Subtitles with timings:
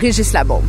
[0.00, 0.66] Régis Labaume.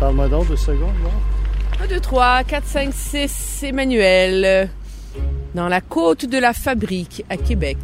[0.00, 1.84] Parle-moi donc deux secondes, là.
[1.84, 4.66] 1, 2, 3, 4, 5, 6, Emmanuel, euh,
[5.54, 7.78] dans la côte de la fabrique à Québec.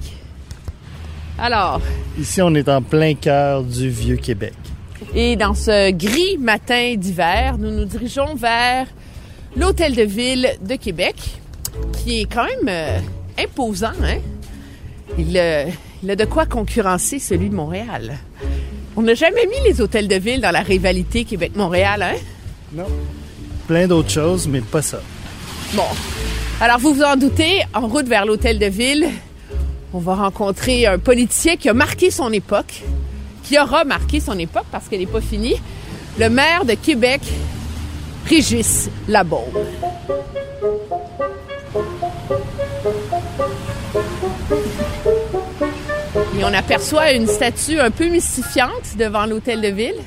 [1.38, 1.80] Alors,
[2.18, 4.52] Ici, on est en plein cœur du vieux Québec.
[5.14, 8.86] et dans ce gris matin d'hiver, nous nous dirigeons vers
[9.56, 11.16] l'hôtel de ville de Québec,
[12.02, 12.98] qui est quand même euh,
[13.42, 14.18] imposant, hein?
[15.18, 15.66] Il, euh,
[16.02, 18.18] il a de quoi concurrencer celui de Montréal.
[18.96, 22.16] On n'a jamais mis les hôtels de ville dans la rivalité Québec-Montréal, hein?
[22.72, 22.86] Non.
[23.66, 25.00] Plein d'autres choses, mais pas ça.
[25.74, 25.84] Bon.
[26.60, 29.08] Alors, vous vous en doutez, en route vers l'hôtel de ville,
[29.94, 32.82] on va rencontrer un politicien qui a marqué son époque,
[33.42, 35.56] qui aura marqué son époque parce qu'elle n'est pas finie,
[36.18, 37.20] le maire de Québec,
[38.26, 39.42] Régis Labaume.
[46.44, 50.00] On aperçoit une statue un peu mystifiante devant l'hôtel de ville.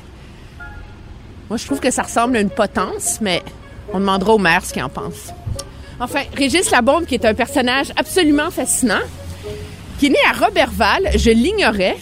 [1.48, 3.42] Moi, je trouve que ça ressemble à une potence, mais
[3.92, 5.32] on demandera au maire ce qu'il en pense.
[5.98, 9.00] Enfin, Régis Labaume, qui est un personnage absolument fascinant,
[9.98, 11.96] qui est né à Robertval, je l'ignorais,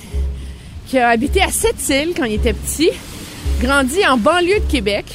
[0.89, 2.91] qui a habité à Sept-Îles quand il était petit,
[3.61, 5.07] grandi en banlieue de Québec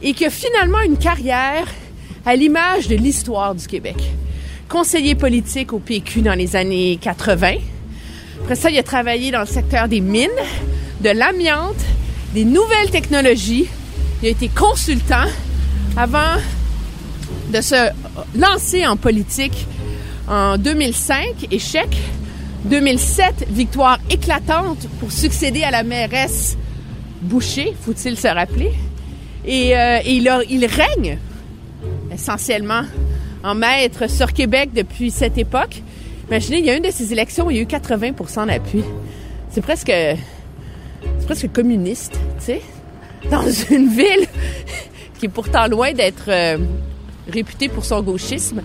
[0.00, 1.68] et qui a finalement une carrière
[2.24, 3.96] à l'image de l'histoire du Québec.
[4.70, 7.56] Conseiller politique au PQ dans les années 80.
[8.42, 10.28] Après ça, il a travaillé dans le secteur des mines,
[11.00, 11.76] de l'amiante,
[12.34, 13.66] des nouvelles technologies.
[14.22, 15.24] Il a été consultant
[15.96, 16.36] avant
[17.52, 17.90] de se
[18.36, 19.66] lancer en politique
[20.28, 21.96] en 2005, échec.
[22.64, 26.56] 2007, victoire éclatante pour succéder à la mairesse
[27.22, 28.72] Boucher, faut-il se rappeler.
[29.44, 31.18] Et, euh, il règne
[32.12, 32.82] essentiellement
[33.42, 35.82] en maître sur Québec depuis cette époque.
[36.28, 38.82] Imaginez, il y a une de ces élections où il y a eu 80% d'appui.
[39.50, 42.62] C'est presque, c'est presque communiste, tu sais,
[43.30, 44.26] dans une ville
[45.18, 46.58] qui est pourtant loin d'être euh,
[47.30, 48.62] réputée pour son gauchisme.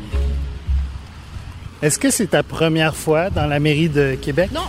[1.81, 4.49] Est-ce que c'est ta première fois dans la mairie de Québec?
[4.53, 4.67] Non.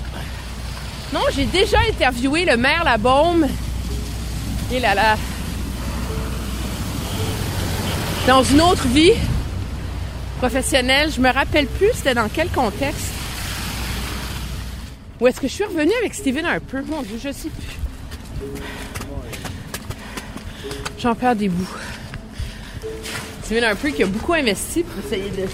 [1.12, 3.46] Non, j'ai déjà interviewé le maire Labaume.
[4.72, 5.16] Et là là.
[8.26, 9.12] Dans une autre vie
[10.42, 13.12] professionnelle, je me rappelle plus c'était dans quel contexte.
[15.20, 16.80] Ou est-ce que je suis revenue avec Steven Harper?
[16.84, 17.78] Mon Dieu, je sais plus.
[20.98, 21.76] J'en perds des bouts.
[23.44, 25.46] Steven Harper qui a beaucoup investi pour essayer de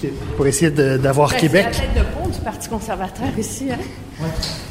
[0.00, 1.66] séduire Pour essayer d'avoir ben, Québec.
[1.72, 3.78] C'est la tête de pont du Parti conservateur ici, hein?
[4.20, 4.67] Hey,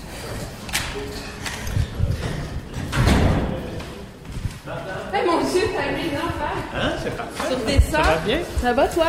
[7.91, 8.39] Ça va bien?
[8.61, 9.05] Ça va, toi?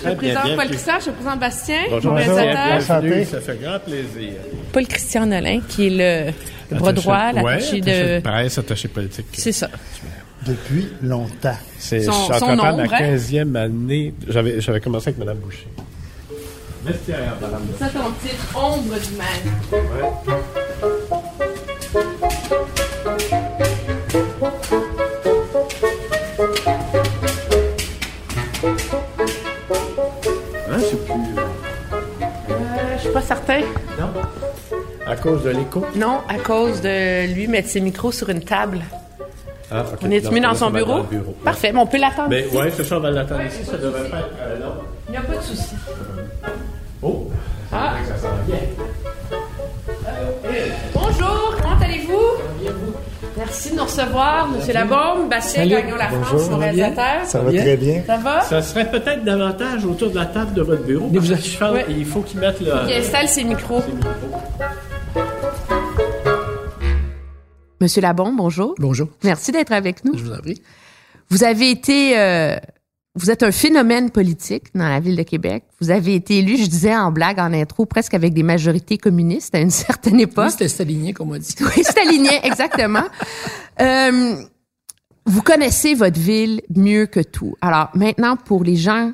[0.00, 2.14] Je Très bien, présente bien, Paul puis- Christian, je présente Bastien, Bonjour.
[2.14, 4.32] Bienvenue, ça fait grand plaisir.
[4.72, 6.32] Paul Christian Nolin, qui est le,
[6.70, 8.20] le bras Attaché- droit, ouais, l'attaché attaché de...
[8.20, 9.26] presse, attaché politique.
[9.32, 9.68] C'est ça.
[10.46, 11.56] Depuis longtemps.
[11.78, 13.16] C'est, Son- je suis en son train de faire ombre, ma hein?
[13.16, 14.14] 15e année.
[14.28, 15.66] J'avais, j'avais commencé avec Mme Boucher.
[16.84, 19.26] Vestiaire, Mme Ça, ton titre, ombre du mal.
[20.02, 20.38] Hein,
[33.28, 33.60] certain?
[34.00, 34.10] Non?
[35.06, 35.84] À cause de l'écho?
[35.94, 38.80] Non, à cause de lui mettre ses micros sur une table.
[39.70, 39.98] Ah, ok.
[40.02, 40.98] On est mieux dans son bureau?
[41.02, 41.32] Dans le bureau.
[41.44, 42.30] Parfait, mais on peut l'attendre.
[42.30, 42.56] Mais ici.
[42.56, 43.64] ouais, c'est ça, on va l'attendre ici.
[43.66, 44.74] Ça devrait pas être euh, long.
[45.08, 45.74] Il n'y a pas de souci.
[47.02, 47.30] Oh!
[47.70, 47.96] Ah.
[48.08, 48.58] Ça sent bien.
[50.94, 52.97] Bonjour, comment allez-vous?
[53.38, 55.70] Merci de nous recevoir, Monsieur Labaume, Bastien Salut.
[55.70, 57.24] Gagnon La France, mon réalisateur.
[57.24, 57.62] Ça va Bien.
[57.62, 58.02] très bien.
[58.06, 58.40] Ça va?
[58.42, 61.08] Ça serait peut-être davantage autour de la table de votre bureau.
[61.08, 61.86] Que je pense Ouais.
[61.88, 62.72] il faut qu'ils mettent le.
[62.88, 63.80] Il installe ses micros.
[63.80, 64.12] ses micros.
[67.80, 68.74] Monsieur Labaume, bonjour.
[68.78, 70.18] Bonjour, Merci d'être avec nous.
[70.18, 70.60] je vous en prie.
[71.30, 72.56] Vous avez été, euh,
[73.18, 75.64] vous êtes un phénomène politique dans la ville de Québec.
[75.80, 79.54] Vous avez été élu, je disais en blague, en intro, presque avec des majorités communistes
[79.54, 80.50] à une certaine Oui, époque.
[80.50, 81.54] c'était stalinien, comme on dit.
[81.60, 83.04] Oui, aligné, exactement.
[83.80, 84.36] Euh,
[85.26, 87.54] vous connaissez votre ville mieux que tout.
[87.60, 89.12] Alors maintenant, pour les gens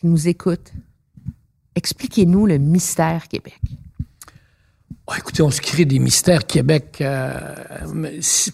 [0.00, 0.72] qui nous écoutent,
[1.76, 3.58] Expliquez-nous le mystère Québec.
[5.06, 6.96] Oh, écoutez, on se crée des mystères Québec.
[7.02, 7.38] Euh,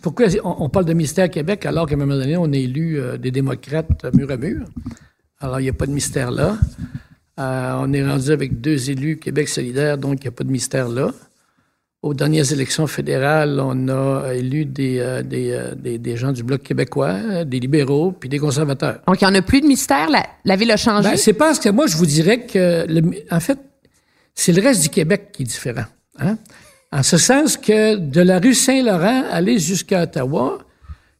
[0.03, 3.17] pourquoi on, parle de mystère Québec alors qu'à un moment donné, on a élu euh,
[3.17, 4.65] des démocrates mur à mur?
[5.39, 6.59] Alors, il n'y a pas de mystère là.
[7.39, 10.51] Euh, on est rendu avec deux élus Québec solidaire, donc il n'y a pas de
[10.51, 11.13] mystère là.
[12.03, 17.61] Aux dernières élections fédérales, on a élu des, des, des, gens du Bloc québécois, des
[17.61, 19.01] libéraux, puis des conservateurs.
[19.07, 20.09] Donc, il n'y en a plus de mystère?
[20.45, 21.11] La, ville a changé?
[21.11, 22.87] Ben, c'est parce que moi, je vous dirais que,
[23.31, 23.59] en fait,
[24.35, 25.85] c'est le reste du Québec qui est différent.
[26.21, 26.37] Hein?
[26.93, 30.59] En ce sens que de la rue Saint-Laurent aller jusqu'à Ottawa,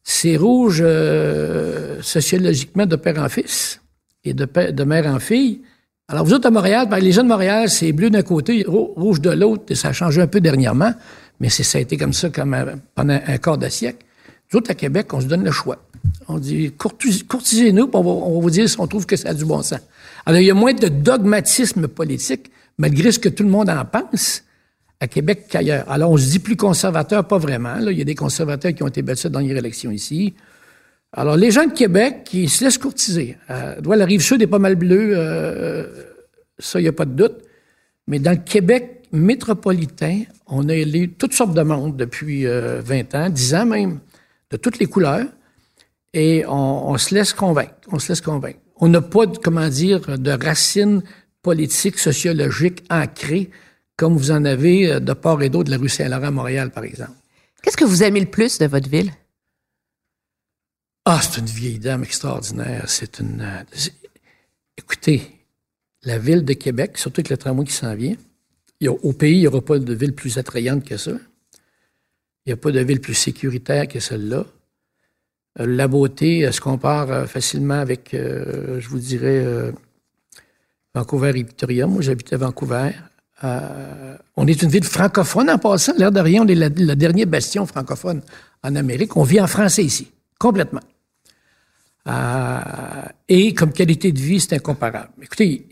[0.03, 3.81] c'est rouge euh, sociologiquement de père en fils
[4.25, 5.61] et de, de mère en fille.
[6.09, 9.21] Alors, vous autres à Montréal, ben, les gens de Montréal, c'est bleu d'un côté, rouge
[9.21, 10.93] de l'autre, et ça a changé un peu dernièrement,
[11.39, 12.57] mais ça a été comme ça comme
[12.97, 14.05] pendant un quart de siècle.
[14.53, 15.79] Nous autres, à Québec, on se donne le choix.
[16.27, 19.45] On dit, courtisez-nous, on on va vous dire si on trouve que ça a du
[19.45, 19.79] bon sens.
[20.27, 23.85] Alors, il y a moins de dogmatisme politique, malgré ce que tout le monde en
[23.85, 24.43] pense
[25.01, 25.91] à Québec qu'ailleurs.
[25.91, 27.77] Alors, on se dit plus conservateur, pas vraiment.
[27.77, 27.91] Là.
[27.91, 30.35] Il y a des conservateurs qui ont été battus dans les élections ici.
[31.13, 33.37] Alors, les gens de Québec, qui se laissent courtiser.
[33.49, 35.87] Euh, la rive sud est pas mal bleue, euh,
[36.59, 37.39] ça, il n'y a pas de doute.
[38.07, 43.03] Mais dans le Québec métropolitain, on a élu toutes sortes de monde depuis 20 euh,
[43.15, 44.01] ans, 10 ans même,
[44.51, 45.27] de toutes les couleurs.
[46.13, 47.75] Et on, se laisse convaincre.
[47.91, 48.59] On se laisse convaincre.
[48.77, 51.03] On n'a pas, comment dire, de racines
[51.43, 53.51] politiques, sociologiques ancrées
[54.01, 56.71] comme vous en avez euh, de part et d'autre de la rue Saint-Laurent à Montréal,
[56.71, 57.13] par exemple.
[57.63, 59.13] Qu'est-ce que vous aimez le plus de votre ville?
[61.05, 62.85] Ah, c'est une vieille dame extraordinaire.
[62.87, 63.43] C'est une.
[63.43, 63.91] Euh,
[64.79, 65.21] écoutez,
[66.03, 68.17] la ville de Québec, surtout avec le tramway qui s'en vient,
[68.87, 71.11] au pays, il n'y aura pas de ville plus attrayante que ça.
[71.11, 74.47] Il n'y a pas de ville plus sécuritaire que celle-là.
[75.59, 79.45] Euh, la beauté se compare facilement avec, je vous dirais,
[80.95, 81.87] Vancouver et Victoria.
[81.87, 82.93] Moi, j'habitais à Vancouver.
[83.43, 85.95] Euh, on est une ville francophone en passant.
[85.97, 88.23] L'air de rien, on est la, dernière bastion francophone
[88.63, 89.17] en Amérique.
[89.17, 90.81] On vit en français ici, complètement.
[92.07, 92.61] Euh,
[93.29, 95.11] et comme qualité de vie, c'est incomparable.
[95.23, 95.69] Écoutez,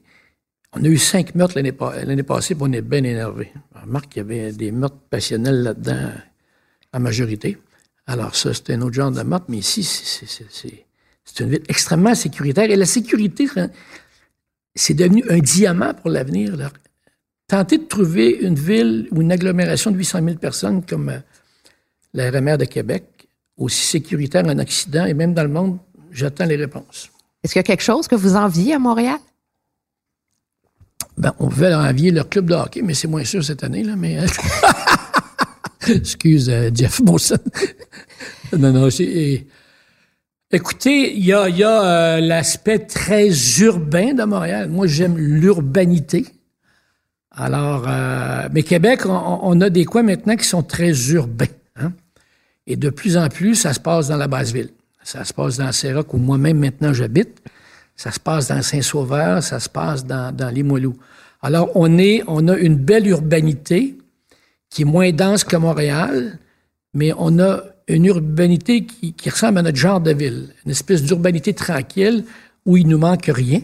[0.73, 3.53] on a eu cinq meurtres l'année, passée, puis on est bien énervé.
[3.75, 6.11] Remarque qu'il y avait des meurtres passionnels là-dedans,
[6.93, 7.59] en majorité.
[8.07, 12.71] Alors ça, c'était un autre genre de meurtre, mais ici, c'est une ville extrêmement sécuritaire.
[12.71, 13.47] Et la sécurité,
[14.75, 16.57] c'est devenu un diamant pour l'avenir.
[17.49, 21.19] Tenter de trouver une ville ou une agglomération de 800 000 personnes comme euh,
[22.13, 23.05] la RMR de Québec,
[23.57, 25.79] aussi sécuritaire en Occident et même dans le monde,
[26.13, 27.11] j'attends les réponses.
[27.43, 29.19] Est-ce qu'il y a quelque chose que vous enviez à Montréal?
[31.17, 33.97] Ben, on veut envier leur club de hockey, mais c'est moins sûr cette année, là,
[33.97, 34.19] mais.
[35.89, 37.39] Excuse, euh, Jeff Monson.
[38.59, 38.89] non, non,
[40.51, 43.29] Écoutez, il y a, y a euh, l'aspect très
[43.61, 44.69] urbain de Montréal.
[44.71, 46.25] Moi, j'aime l'urbanité.
[47.41, 51.47] Alors, euh, mais Québec, on, a des coins maintenant qui sont très urbains.
[51.77, 51.93] Hein?
[52.67, 54.71] Et de plus en plus, ça se passe dans la basse ville.
[55.05, 57.41] Ça se passe dans Sérac, où moi-même maintenant j'habite.
[57.95, 60.97] Ça se passe dans Saint-Sauveur, ça se passe dans, dans Limoilou.
[61.41, 63.97] Alors, on, est, on a une belle urbanité
[64.69, 66.41] qui est moins dense que Montréal,
[66.93, 70.49] mais on a une urbanité qui, qui ressemble à notre genre de ville.
[70.65, 72.25] Une espèce d'urbanité tranquille
[72.67, 73.61] où il nous manque rien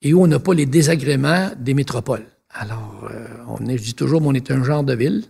[0.00, 2.26] et où on n'a pas les désagréments des métropoles.
[2.60, 5.24] Alors, euh, on est, je dis toujours, on est un genre de ville,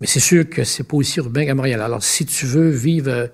[0.00, 1.82] mais c'est sûr que c'est pas aussi urbain qu'à Montréal.
[1.82, 3.26] Alors, si tu veux vivre euh,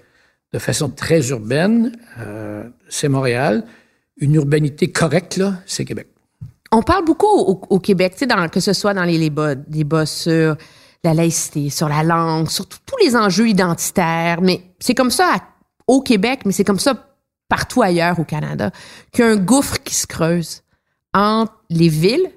[0.54, 3.64] de façon très urbaine, euh, c'est Montréal.
[4.16, 6.08] Une urbanité correcte, c'est Québec.
[6.72, 8.16] On parle beaucoup au, Québec,
[8.50, 10.56] que ce soit dans les débats, sur
[11.04, 15.36] la laïcité, sur la langue, sur tous les enjeux identitaires, mais c'est comme ça
[15.86, 17.08] au Québec, mais c'est comme ça
[17.48, 18.70] partout ailleurs au Canada,
[19.10, 20.62] qu'il y a un gouffre qui se creuse
[21.12, 22.30] entre les villes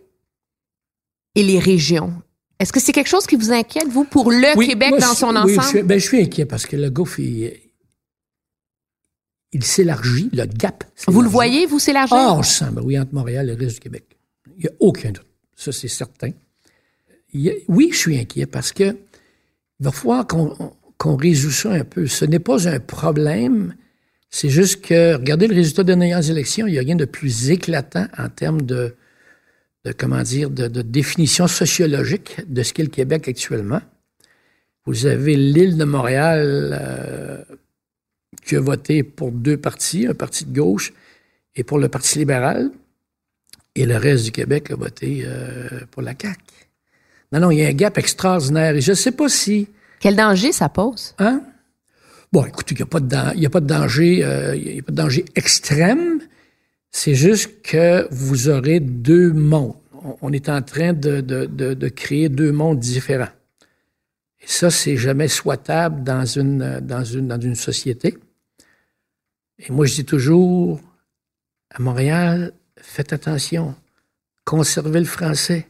[1.36, 2.14] et les régions.
[2.60, 5.68] Est-ce que c'est quelque chose qui vous inquiète, vous, pour le Québec dans son ensemble?
[5.74, 7.60] Oui, ben, je suis inquiet parce que le gouffre, il,
[9.62, 10.84] s'élargit, le gap.
[11.08, 12.16] Vous le voyez, vous s'élargir?
[12.16, 14.06] Ah, on sent, ben oui, entre Montréal et le reste du Québec.
[14.58, 15.26] Il n'y a aucun doute.
[15.56, 16.32] Ça, c'est certain.
[17.68, 18.96] oui, je suis inquiet parce que
[19.80, 22.08] il va falloir qu'on résout ça un peu.
[22.08, 23.76] Ce n'est pas un problème.
[24.30, 27.50] C'est juste que, regardez le résultat des dernières élections, il n'y a rien de plus
[27.50, 28.96] éclatant en termes de,
[29.86, 33.82] de comment dire, de, définition sociologique de ce qu'est le Québec actuellement.
[34.86, 37.44] Vous avez l'île de Montréal euh,
[38.46, 40.94] qui a voté pour deux partis, un parti de gauche
[41.56, 42.72] et pour le Parti libéral,
[43.76, 46.40] et le reste du Québec a voté euh, pour la CAQ.
[47.32, 49.68] Non, non, il y a un gap extraordinaire et je ne sais pas si...
[50.00, 51.16] Quel danger ça pose?
[51.20, 51.42] Hein?
[52.32, 54.84] Bon, écoutez, il n'y a, pas de, a pas de danger, euh, il y a
[54.84, 56.20] pas de danger extrême,
[56.96, 59.76] C'est juste que vous aurez deux mondes.
[60.22, 63.32] On- est en train de, de- de- de créer deux mondes différents.
[64.42, 68.18] Et ça, c'est jamais souhaitable dans une, dans une, dans une société.
[69.58, 70.82] Et moi, je dis toujours,
[71.72, 73.76] à Montréal, faites attention.
[74.46, 75.68] Conservez le français.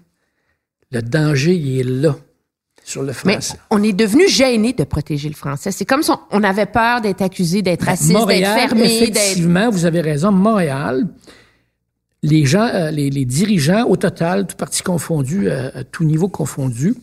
[0.91, 2.17] Le danger, il est là,
[2.83, 5.71] sur le Mais on est devenu gêné de protéger le français.
[5.71, 9.85] C'est comme si on, avait peur d'être accusé d'être raciste, d'être Ben, fermé, effectivement, vous
[9.85, 10.31] avez raison.
[10.31, 11.07] Montréal,
[12.21, 16.27] les gens, euh, les, les dirigeants, au total, tout parti confondu, euh, à tout niveau
[16.27, 16.95] confondu,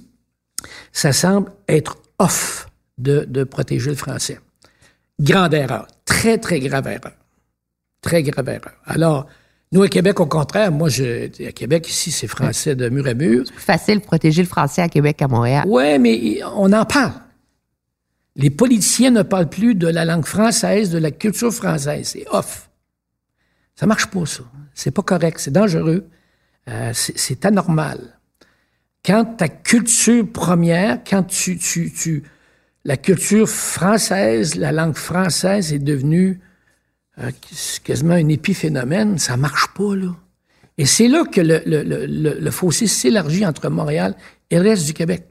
[0.93, 2.69] ça semble être off
[2.99, 4.39] de, de protéger le français.
[5.19, 5.87] Grande erreur.
[6.05, 7.13] Très, très grave erreur.
[8.03, 8.75] Très grave erreur.
[8.85, 9.27] Alors,
[9.73, 13.15] nous, à Québec, au contraire, moi, je, à Québec, ici, c'est français de mur à
[13.15, 13.45] mur.
[13.45, 15.65] plus facile de protéger le français à Québec qu'à Montréal.
[15.69, 17.13] Ouais, mais on en parle.
[18.35, 22.09] Les politiciens ne parlent plus de la langue française, de la culture française.
[22.09, 22.69] C'est off.
[23.77, 24.43] Ça marche pas, ça.
[24.75, 25.39] C'est pas correct.
[25.39, 26.09] C'est dangereux.
[26.69, 28.19] Euh, c'est c'est anormal.
[29.05, 32.25] Quand ta culture première, quand tu, tu, tu,
[32.85, 36.41] la culture française, la langue française est devenue
[37.85, 40.15] quasiment un épiphénomène, ça marche pas, là.
[40.79, 44.15] Et c'est là que le, fossé s'élargit entre Montréal
[44.51, 45.27] et le reste du Québec.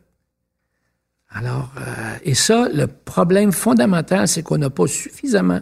[1.32, 5.62] Alors, euh, et ça, le problème fondamental, c'est qu'on n'a pas suffisamment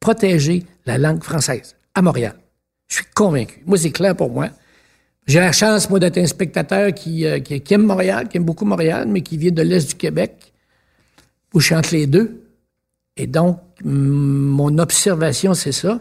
[0.00, 2.34] protégé la langue française à Montréal.
[2.88, 3.62] Je suis convaincu.
[3.64, 4.48] Moi, c'est clair pour moi.
[5.26, 8.64] J'ai la chance, moi, d'être un spectateur qui, euh, qui aime Montréal, qui aime beaucoup
[8.64, 10.52] Montréal, mais qui vient de l'Est du Québec,
[11.54, 12.41] où je suis entre les deux.
[13.16, 16.00] Et donc, mon observation, c'est ça.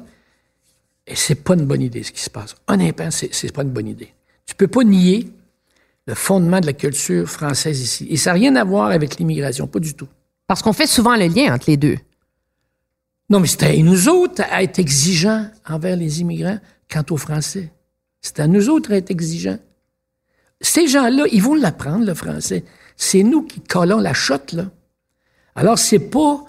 [1.08, 2.56] Et c'est pas une bonne idée, ce qui se passe.
[2.68, 4.14] Honnêtement, c'est, c'est pas une bonne idée.
[4.46, 5.28] Tu peux pas nier
[6.08, 8.08] le fondement de la culture française ici.
[8.10, 10.08] Et ça n'a rien à voir avec l'immigration, pas du tout.
[10.48, 11.98] Parce qu'on fait souvent le lien entre les deux.
[13.30, 17.72] Non, mais c'est à nous autres à être exigeants envers les immigrants quant aux Français.
[18.22, 19.60] C'est à nous autres à être exigeants.
[20.60, 22.64] Ces gens-là, ils vont l'apprendre, le français.
[22.96, 24.66] C'est nous qui collons la chotte, là.
[25.56, 26.46] Alors, c'est pas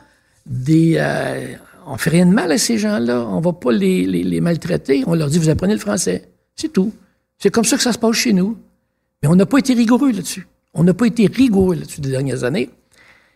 [0.47, 0.95] des...
[0.97, 1.55] euh,
[1.87, 3.27] on fait rien de mal à ces gens-là.
[3.29, 5.05] On va pas les, maltraiter.
[5.07, 6.29] On leur dit, vous apprenez le français.
[6.57, 6.93] C'est tout.
[7.39, 8.57] C'est comme ça que ça se passe chez nous.
[9.23, 10.47] Mais on n'a pas été rigoureux là-dessus.
[10.75, 12.71] On n'a pas été rigoureux là-dessus des dernières années.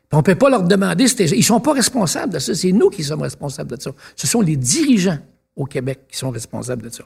[0.09, 2.55] Puis on peut pas leur demander, ils sont pas responsables de ça.
[2.55, 3.91] C'est nous qui sommes responsables de ça.
[4.15, 5.19] Ce sont les dirigeants
[5.57, 7.05] au Québec qui sont responsables de ça.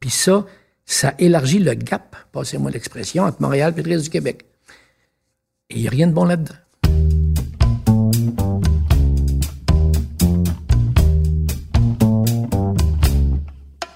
[0.00, 0.44] Puis ça,
[0.84, 4.44] ça élargit le gap, passez-moi l'expression, entre Montréal et le reste du Québec.
[5.70, 6.54] Et il n'y a rien de bon là-dedans.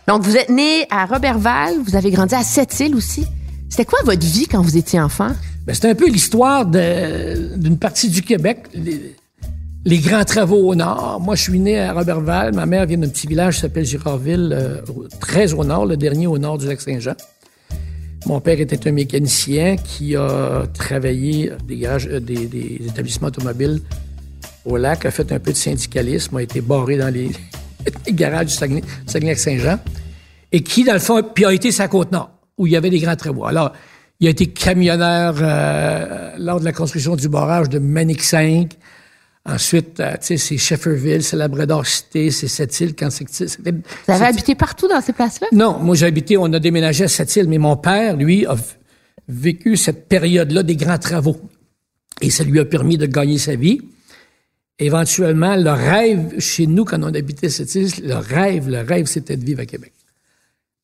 [0.09, 3.27] Donc, vous êtes né à Robertval, vous avez grandi à Sept-Îles aussi.
[3.69, 5.33] C'était quoi votre vie quand vous étiez enfant?
[5.67, 8.61] Ben, c'est un peu l'histoire d'une partie du Québec,
[9.85, 11.21] les, grands travaux au nord.
[11.21, 12.55] Moi, je suis né à Robertval.
[12.55, 14.81] Ma mère vient d'un petit village qui s'appelle Girardville, euh,
[15.21, 17.15] très au nord, le dernier au nord du lac Saint-Jean.
[18.25, 23.83] Mon père était un mécanicien qui a travaillé euh, des, des établissements automobiles
[24.65, 27.31] au lac, a fait un peu de syndicalisme, a été barré dans les,
[28.07, 29.79] les garages du Saguenay- Saguenay-Lac-Saint-Jean,
[30.53, 32.91] et qui, dans le fond, puis a été sa côte nord, où il y avait
[32.91, 33.45] des grands travaux.
[33.45, 33.73] Alors,
[34.21, 38.73] il a été camionneur euh, lors de la construction du barrage de Manic 5.
[39.47, 43.29] Ensuite, euh, tu sais, c'est Shefferville, c'est Labrador-Cité, c'est Sept-Îles, quand c'est...
[43.33, 45.47] c'était- Vous avez habité partout dans ces places-là?
[45.53, 48.57] non, moi j'ai habité, on a déménagé à Sept-Îles, mais mon père, lui, a
[49.29, 51.41] vécu cette période-là des grands travaux.
[52.21, 53.81] Et ça lui a permis de gagner sa vie.
[54.79, 59.45] Éventuellement, le rêve, chez nous, quand on habitait Sept-Îles, le rêve, le rêve, c'était de
[59.45, 59.93] vivre à Québec.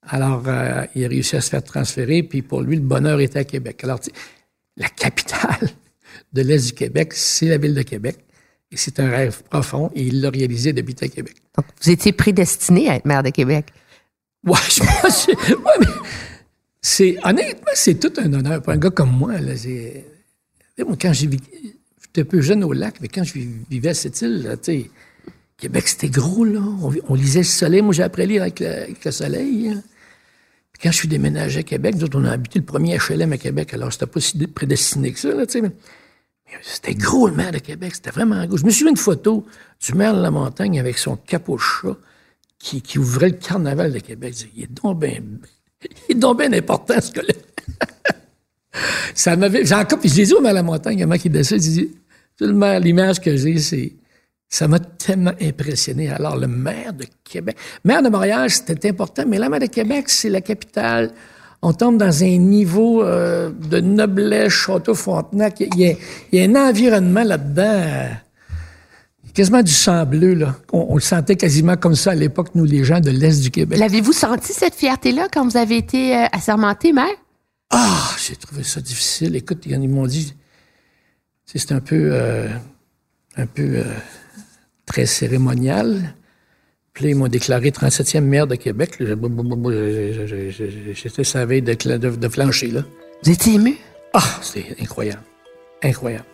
[0.02, 3.38] Alors, euh, il a réussi à se faire transférer, puis pour lui, le bonheur était
[3.38, 3.84] à Québec.
[3.84, 4.00] Alors,
[4.76, 5.70] la capitale
[6.32, 8.18] de l'Est du Québec, c'est la ville de Québec.
[8.70, 11.36] Et c'est un rêve profond, et il l'a réalisé d'habiter à Québec.
[11.56, 13.66] Donc, vous étiez prédestiné à être maire de Québec.
[14.44, 15.28] Ouais, je pense.
[15.28, 15.86] Ouais, mais
[16.82, 19.38] c'est honnêtement, c'est tout un honneur pour un gars comme moi.
[19.40, 19.54] Là,
[20.76, 21.76] quand j'ai vécu,
[22.23, 23.35] un peu jeune au lac, mais quand je
[23.71, 24.49] vivais à cette île,
[25.56, 26.61] Québec, c'était gros, là.
[27.09, 27.80] On, lisait le soleil.
[27.80, 29.68] Moi, j'ai appris à lire avec le, soleil.
[29.68, 29.83] hein.
[30.73, 33.38] Puis quand je suis déménagé à Québec, nous on a habité le premier HLM à
[33.38, 33.73] Québec.
[33.75, 35.61] Alors, c'était pas si prédestiné que ça, tu sais.
[35.61, 35.71] mais-
[36.62, 37.94] C'était gros, le maire de Québec.
[37.94, 38.56] C'était vraiment gros.
[38.56, 39.47] Je me suis vu une photo
[39.80, 41.97] du maire de la montagne avec son capot chat
[42.59, 44.35] qui, ouvrait le carnaval de Québec.
[44.37, 47.35] Je dis, Il est donc bien, important, ce gars-là.
[49.14, 51.30] Ça m'avait, j'ai encore, puis je l'ai dit au maire de la montagne, comment il
[51.30, 51.90] décide, il dit,
[52.38, 53.92] tout le maire, l'image que j'ai, c'est,
[54.48, 56.10] ça m'a tellement impressionné.
[56.10, 60.08] Alors, le maire de Québec, maire de Montréal, c'était important, mais la maire de Québec,
[60.08, 61.12] c'est la capitale.
[61.62, 65.60] On tombe dans un niveau euh, de noblesse, Château-Frontenac.
[65.60, 65.94] Il y, a,
[66.30, 68.08] il y a un environnement là-dedans euh,
[69.32, 70.56] quasiment du sang bleu, là.
[70.72, 73.50] On, on le sentait quasiment comme ça à l'époque, nous, les gens de l'Est du
[73.50, 73.78] Québec.
[73.78, 77.16] L'avez-vous senti, cette fierté-là, quand vous avez été euh, assermenté, maire?
[77.70, 79.34] Ah, j'ai trouvé ça difficile.
[79.34, 80.34] Écoute, ils m'ont dit,
[81.46, 82.48] c'est un peu, euh,
[83.36, 83.84] un peu euh,
[84.86, 86.14] très cérémonial.
[86.92, 88.98] Puis ils m'ont déclaré 37e maire de Québec.
[90.94, 92.82] J'étais sa veille de, de, là.
[93.22, 93.76] Vous étiez ému?
[94.12, 95.22] Ah, c'est incroyable.
[95.82, 96.24] Incroyable.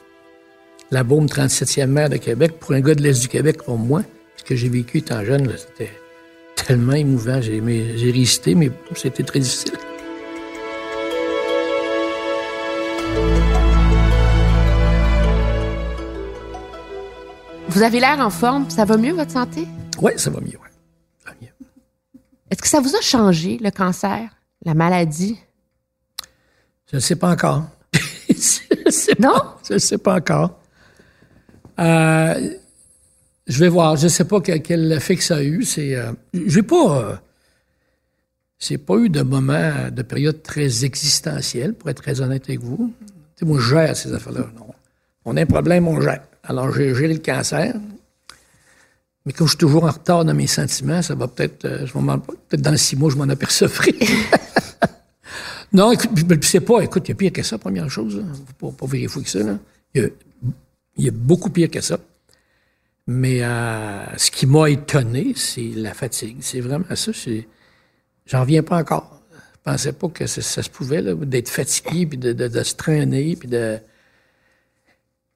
[0.91, 4.03] La Baume, 37e maire de Québec, pour un gars de l'Est du Québec comme moi,
[4.37, 5.93] ce que j'ai vécu étant jeune, c'était
[6.57, 7.41] tellement émouvant.
[7.41, 7.61] J'ai
[8.11, 9.73] résisté, mais c'était très difficile.
[17.71, 18.69] Vous avez l'air en forme.
[18.69, 19.67] Ça va mieux, votre santé?
[20.01, 21.33] Oui, ça va mieux, ouais.
[21.41, 21.49] Mieux.
[22.51, 24.29] Est-ce que ça vous a changé, le cancer,
[24.65, 25.39] la maladie?
[26.91, 27.65] Je ne sais pas encore.
[28.29, 28.35] je
[28.91, 29.31] sais Non?
[29.33, 29.61] pas.
[29.69, 30.59] Je ne sais pas encore.
[31.79, 32.51] Euh,
[33.47, 33.97] je vais voir.
[33.97, 35.63] Je ne sais pas quel, quel effet que ça a eu.
[35.65, 36.13] C'est, euh,
[36.47, 37.17] j'ai pas, euh,
[38.59, 42.93] j'ai pas eu de moment, de période très existentielle, pour être très honnête avec vous.
[43.43, 44.47] Moi, je gère ces affaires-là.
[44.57, 44.67] Non.
[45.25, 46.23] On a un problème, on gère.
[46.43, 47.75] Alors, j'ai géré le cancer.
[49.27, 52.63] Mais comme je suis toujours en retard dans mes sentiments, ça va peut-être, euh, peut-être
[52.63, 53.95] dans six mois, je m'en apercevrai.
[55.73, 56.11] Non, écoute,
[56.45, 56.81] sais pas.
[56.81, 58.17] Écoute, il y a pire que ça, première chose.
[58.17, 58.25] Là.
[58.59, 59.39] Faut Pas, pas vérifier que ça.
[59.39, 59.57] Là.
[59.95, 60.09] Il, y a,
[60.97, 61.99] il beaucoup pire que ça.
[63.07, 66.39] Mais euh, ce qui m'a étonné, c'est la fatigue.
[66.41, 67.13] C'est vraiment ça.
[67.13, 67.47] c'est-
[68.27, 69.21] J'en reviens pas encore.
[69.33, 73.37] Je pensais pas que ça, se pouvait, là, d'être fatigué, puis de, de- se traîner,
[73.37, 73.79] puis de...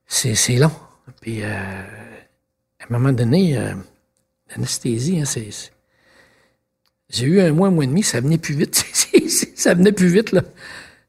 [0.07, 0.73] C'est, c'est long.
[1.21, 3.75] Puis, euh, à un moment donné, euh,
[4.51, 5.49] l'anesthésie, hein, c'est...
[7.11, 8.85] J'ai eu un mois, un mois et demi, ça venait plus vite.
[9.55, 10.43] ça venait plus vite, là.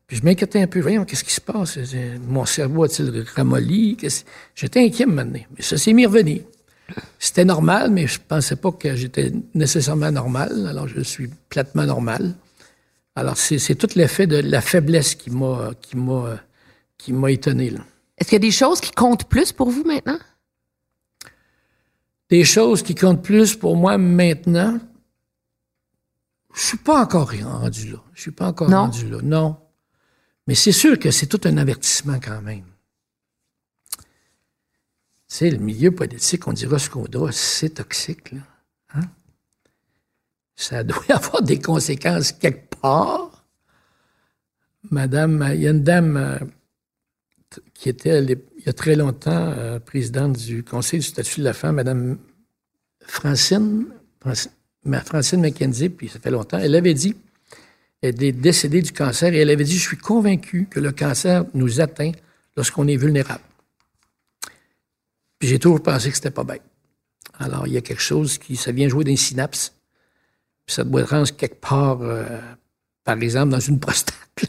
[0.07, 0.81] Puis je m'inquiétais un peu.
[0.81, 1.79] Voyons, qu'est-ce qui se passe?
[2.27, 3.97] Mon cerveau a-t-il ramolli?
[4.53, 5.39] J'étais inquiet maintenant.
[5.55, 6.43] Mais ça s'est mis revenir.
[7.17, 10.67] C'était normal, mais je pensais pas que j'étais nécessairement normal.
[10.67, 12.35] Alors, je suis platement normal.
[13.15, 15.71] Alors, c'est tout l'effet de la faiblesse qui m'a
[16.97, 17.79] qui m'a étonné, là.
[18.17, 20.19] Est-ce qu'il y a des choses qui comptent plus pour vous maintenant?
[22.29, 24.79] Des choses qui comptent plus pour moi maintenant,
[26.53, 27.97] je suis pas encore rendu là.
[28.13, 28.83] Je suis pas encore Non?
[28.83, 29.19] rendu là.
[29.21, 29.57] Non.
[30.47, 32.63] Mais c'est sûr que c'est tout un avertissement quand même.
[35.27, 38.39] Tu sais, le milieu politique, on dira ce qu'on voudra, c'est toxique, là.
[38.93, 39.01] Hein?
[40.55, 43.43] Ça doit avoir des conséquences quelque part.
[44.91, 46.39] Madame, il y a une dame
[47.73, 51.53] qui était il y a très longtemps euh, présidente du Conseil du statut de la
[51.53, 52.17] femme, Madame
[53.05, 53.87] Francine,
[54.19, 54.51] Francine,
[55.05, 57.15] Francine McKenzie, puis ça fait longtemps, elle avait dit,
[58.01, 61.45] elle est décédée du cancer, et elle avait dit, je suis convaincu que le cancer
[61.53, 62.11] nous atteint
[62.55, 63.43] lorsqu'on est vulnérable.
[65.39, 66.63] Puis j'ai toujours pensé que c'était pas bête.
[67.37, 69.73] Alors, il y a quelque chose qui, ça vient jouer dans les synapses,
[70.65, 72.39] puis ça doit être quelque part, euh,
[73.03, 74.15] par exemple, dans une prostate.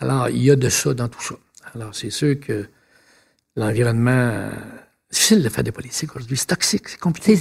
[0.00, 1.36] Alors, il y a de ça dans tout ça.
[1.74, 2.68] Alors, c'est sûr que
[3.56, 4.10] l'environnement...
[4.10, 4.50] euh,
[5.10, 6.36] C'est difficile de faire des politiques aujourd'hui.
[6.36, 7.36] C'est toxique, c'est compliqué.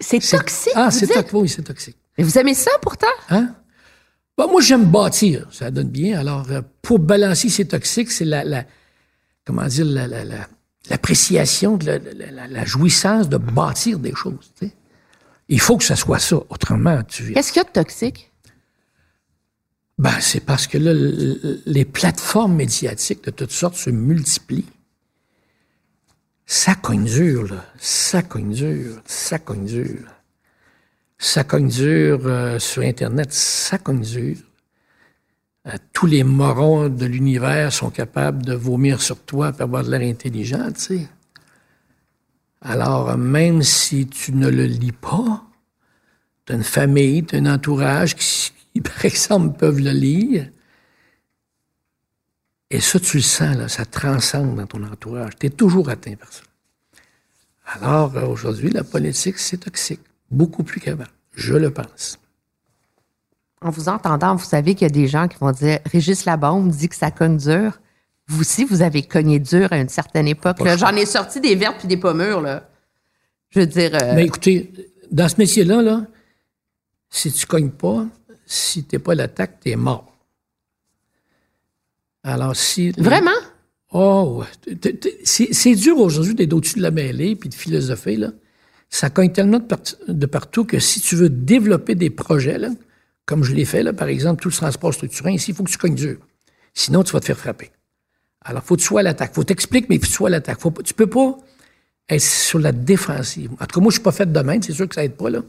[0.00, 0.72] C'est- toxique.
[0.74, 1.32] Ah, c'est toxique.
[1.32, 1.96] Oui, c'est toxique.
[2.18, 3.06] Mais vous aimez ça pourtant?
[3.30, 3.54] Hein?
[4.36, 5.46] Bon, moi, j'aime bâtir.
[5.52, 6.18] Ça donne bien.
[6.18, 8.64] Alors, euh, pour balancer ces toxiques, c'est la, la-
[9.44, 10.48] comment dire, la, la- la-
[10.90, 14.52] l'appréciation, la, la- la- la jouissance de bâtir des choses.
[14.58, 14.72] tu sais.
[15.48, 16.36] Il faut que ça soit ça.
[16.48, 18.31] Autrement, tu Qu'est-ce qu'il y a de toxique?
[20.02, 20.92] Ben, c'est parce que là,
[21.64, 24.66] les plateformes médiatiques de toutes sortes se multiplient.
[26.44, 27.64] Ça cogne dur, là.
[27.78, 29.00] Ça cogne dur.
[29.04, 30.00] Ça cogne dur.
[31.18, 33.32] Ça cogne dur euh, sur Internet.
[33.32, 34.38] Ça cogne dur.
[35.68, 39.92] Euh, tous les morons de l'univers sont capables de vomir sur toi pour avoir de
[39.92, 41.08] l'air intelligent, tu sais.
[42.60, 45.44] Alors, même si tu ne le lis pas,
[46.44, 50.48] tu as une famille, tu as un entourage qui, qui, par exemple, peuvent le lire.
[52.70, 55.32] Et ça, tu le sens, là, ça transcende dans ton entourage.
[55.38, 56.42] Tu es toujours atteint par ça.
[57.66, 60.00] Alors, euh, aujourd'hui, la politique, c'est toxique.
[60.30, 61.04] Beaucoup plus qu'avant.
[61.34, 62.18] Je le pense.
[63.60, 66.70] En vous entendant, vous savez qu'il y a des gens qui vont dire Régis Labombe
[66.70, 67.78] dit que ça cogne dur.
[68.26, 70.56] Vous aussi, vous avez cogné dur à une certaine époque.
[70.76, 72.68] J'en ai sorti des vertes puis des pommures, là.
[73.50, 73.90] Je veux dire.
[73.94, 74.72] euh, Mais écoutez,
[75.10, 76.06] dans ce métier-là, là,
[77.10, 78.06] si tu cognes pas,
[78.52, 80.14] si t'es pas à l'attaque, t'es mort.
[82.22, 82.90] Alors, si...
[82.92, 83.30] Vraiment?
[83.92, 84.44] Oh,
[85.24, 88.32] c'est dur aujourd'hui d'être au-dessus de la mêlée puis de philosopher, là.
[88.90, 92.68] Ça cogne tellement de, part- de partout que si tu veux développer des projets, là,
[93.24, 95.70] comme je l'ai fait, là, par exemple, tout le transport structurant, ici, il faut que
[95.70, 96.18] tu cognes dur.
[96.74, 97.70] Sinon, tu vas te faire frapper.
[98.42, 99.34] Alors, faut que tu sois à l'attaque.
[99.34, 100.60] Faut t'expliquer, mais il faut que tu sois à l'attaque.
[100.60, 101.38] Faut Tu peux pas
[102.08, 103.50] être sur la défensive.
[103.52, 105.16] En tout cas, moi, je suis pas fait de même, c'est sûr que ça aide
[105.16, 105.42] pas, là.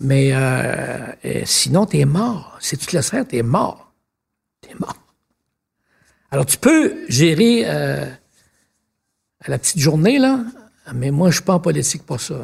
[0.00, 2.56] Mais euh, euh, sinon, tu es mort.
[2.60, 3.92] Si tu te laisses faire, tu es mort.
[4.62, 4.96] Tu es mort.
[6.30, 8.04] Alors, tu peux gérer euh,
[9.40, 10.40] à la petite journée, là,
[10.94, 12.34] mais moi, je suis pas en politique pour ça.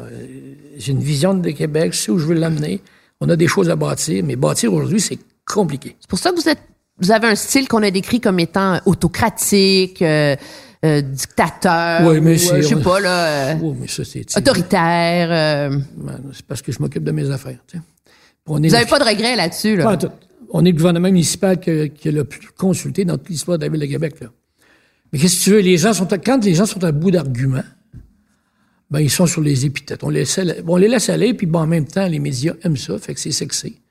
[0.77, 2.81] J'ai une vision de Québec, je sais où je veux l'amener.
[3.21, 5.95] On a des choses à bâtir, mais bâtir aujourd'hui, c'est compliqué.
[5.99, 6.61] C'est pour ça que vous êtes,
[6.99, 10.35] vous avez un style qu'on a décrit comme étant autocratique, euh,
[10.85, 14.25] euh, dictateur, mais ou, euh, je sais pas là, euh, Oh, mais ça, c'est...
[14.37, 15.69] autoritaire.
[15.97, 17.57] Ben, C'est parce que je m'occupe de mes affaires.
[18.47, 19.97] On est vous le- avez pas de regrets là-dessus là?
[20.51, 23.69] On est le gouvernement municipal qui a le plus consulté dans toute l'histoire de la
[23.71, 24.19] Ville de Québec.
[24.21, 24.27] Là.
[25.11, 25.59] Mais qu'est-ce que tu veux?
[25.59, 27.63] Les gens sont à- quand les gens sont à bout d'arguments,
[28.91, 30.03] ben, ils sont sur les épithètes.
[30.03, 32.19] On les, laisse aller, bon, on les laisse aller, puis bon, en même temps, les
[32.19, 33.81] médias aiment ça, fait que c'est sexy.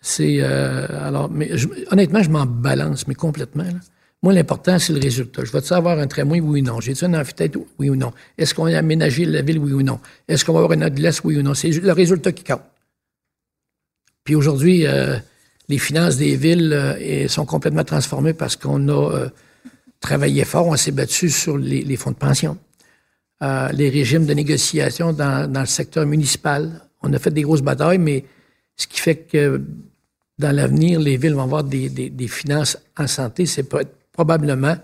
[0.00, 3.64] C'est, euh, alors, mais je- honnêtement, je m'en balance, mais complètement.
[3.64, 3.70] là.
[4.22, 5.44] Moi, l'important, c'est le résultat.
[5.44, 6.80] Je vais-tu avoir un tramway, oui ou non?
[6.80, 8.12] J'ai-tu un amphithéâtre, oui ou non?
[8.38, 9.98] Est-ce qu'on a aménagé la ville, oui ou non?
[10.28, 11.54] Est-ce qu'on va avoir un adresse, oui ou non?
[11.54, 12.62] C'est le résultat qui compte.
[14.22, 15.16] Puis aujourd'hui, euh,
[15.68, 19.28] les finances des villes euh, sont complètement transformées parce qu'on a euh,
[20.00, 22.56] travaillé fort, on s'est battu sur les, fonds de pension,
[23.40, 26.82] les régimes de négociation dans, le secteur municipal.
[27.02, 28.24] On a fait des grosses batailles, mais
[28.76, 29.60] ce qui fait que
[30.38, 34.76] dans l'avenir, les villes vont avoir des, finances en santé, c'est peut- probablement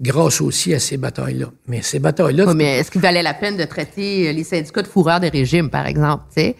[0.00, 1.46] grâce aussi à ces batailles-là.
[1.68, 4.88] Mais ces batailles-là, mais est-ce qu'il valait la peine de traiter euh, les syndicats de
[4.88, 6.56] fourreurs des régimes, par exemple, tu sais?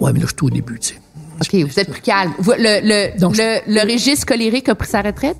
[0.00, 1.00] ouais, mais là, je suis tout au début, tu sais.
[1.40, 2.32] OK, vous êtes plus calme.
[2.38, 2.80] Le,
[3.12, 5.38] le, Donc, le, le registre colérique a pris sa retraite?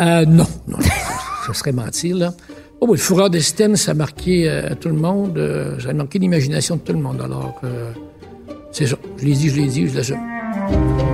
[0.00, 0.78] Euh, non, non,
[1.46, 2.34] ce serait mentir, là.
[2.80, 5.90] Oh, oui, le fourreur de système, ça a marqué euh, tout le monde, euh, ça
[5.90, 7.20] a marqué l'imagination de tout le monde.
[7.22, 7.60] Alors,
[8.72, 8.96] c'est ça.
[9.18, 11.13] Je l'ai dit, je l'ai dit, je l'assume.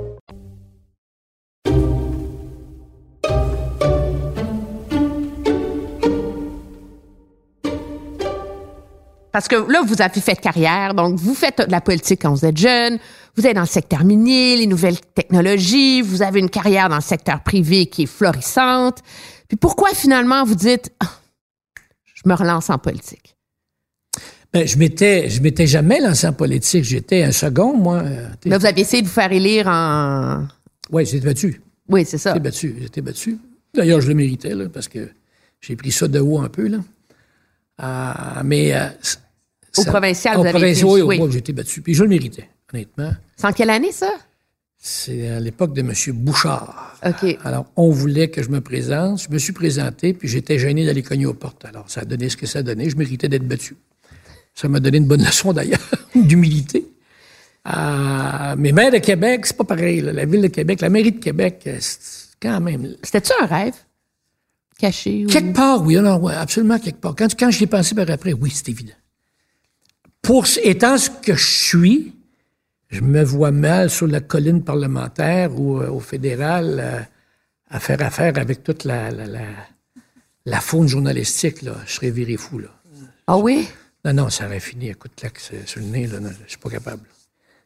[9.31, 12.45] Parce que là, vous avez fait carrière, donc vous faites de la politique quand vous
[12.45, 12.99] êtes jeune,
[13.37, 17.01] vous êtes dans le secteur minier, les nouvelles technologies, vous avez une carrière dans le
[17.01, 18.97] secteur privé qui est florissante.
[19.47, 21.09] Puis pourquoi finalement vous dites, Ah,
[22.13, 23.35] je me relance en politique?
[24.53, 26.83] Ben, je m'étais, je m'étais jamais lancé en politique.
[26.83, 27.99] J'étais un second, moi.
[27.99, 30.45] Euh, Là, vous avez essayé de vous faire élire en...
[30.91, 31.61] ouais, j'étais battu.
[31.87, 32.31] Oui, c'est ça.
[32.33, 32.75] J'étais battu.
[32.81, 33.37] J'étais battu.
[33.73, 35.09] D'ailleurs, je le méritais, là, parce que
[35.61, 36.79] j'ai pris ça de haut un peu, là.
[37.83, 38.73] Ah, mais.
[38.75, 38.87] euh,
[39.77, 41.19] Au ça- provincial, au vous avez provincial, été- oui, oui.
[41.21, 41.81] oui, j'ai été battu.
[41.81, 43.11] Puis je le méritais, honnêtement.
[43.37, 44.11] C'est en quelle année, ça?
[44.77, 45.93] C'est à l'époque de M.
[46.15, 46.95] Bouchard.
[47.05, 47.37] OK.
[47.43, 49.21] Alors, on voulait que je me présente.
[49.21, 51.63] Je me suis présenté, puis j'étais gêné d'aller cogner aux portes.
[51.65, 52.89] Alors, ça a donné ce que ça a donné.
[52.89, 53.75] Je méritais d'être battu.
[54.55, 55.79] Ça m'a donné une bonne leçon, d'ailleurs,
[56.15, 56.85] d'humilité.
[57.63, 60.01] Ah, mais maire de Québec, c'est pas pareil.
[60.01, 60.11] là.
[60.13, 62.95] La ville de Québec, la mairie de Québec, euh, c'est quand même...
[63.03, 63.75] C'était-tu un rêve?
[64.81, 65.25] Caché?
[65.25, 65.27] Ou...
[65.29, 65.95] Quelque part, oui.
[65.95, 67.15] Alors, ouais, absolument quelque part.
[67.15, 68.93] Quand, quand j'y ai pensé par après, oui, c'est évident.
[70.23, 72.15] Pour, étant ce que je suis,
[72.89, 76.99] je me vois mal sur la colline parlementaire ou euh, au fédéral euh,
[77.69, 79.45] à faire affaire avec toute la, la, la,
[80.45, 81.61] la faune journalistique.
[81.61, 81.75] Là.
[81.85, 82.57] Je serais viré fou.
[82.57, 82.69] Là.
[83.27, 83.67] Ah oui?
[84.03, 86.07] Non, non, ça aurait fini à coup de claque sur le nez.
[86.07, 86.19] Là.
[86.19, 87.03] Non, je suis pas capable.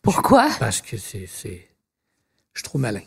[0.01, 0.49] Pourquoi?
[0.59, 3.01] Parce que c'est- Je suis trop malin.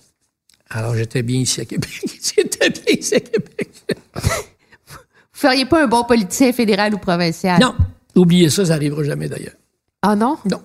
[0.71, 1.91] Alors, j'étais bien ici à Québec.
[2.37, 3.71] j'étais bien ici à Québec.
[4.15, 4.99] Vous
[5.33, 7.61] feriez pas un bon politicien fédéral ou provincial?
[7.61, 7.75] Non,
[8.15, 9.55] oubliez ça, ça n'arrivera jamais d'ailleurs.
[10.03, 10.39] Ah non?
[10.51, 10.63] Non,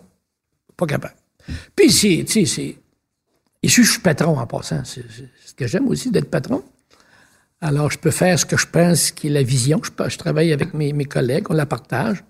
[0.76, 1.16] pas capable.
[1.76, 2.78] Puis, c'est, tu sais, c'est.
[3.62, 4.84] Ici, je suis patron en passant.
[4.84, 6.64] C'est, c'est ce que j'aime aussi d'être patron.
[7.62, 9.80] Alors, je peux faire ce que je pense qui est la vision.
[9.84, 12.24] Je, peux- je travaille avec mes, mes collègues, on la partage.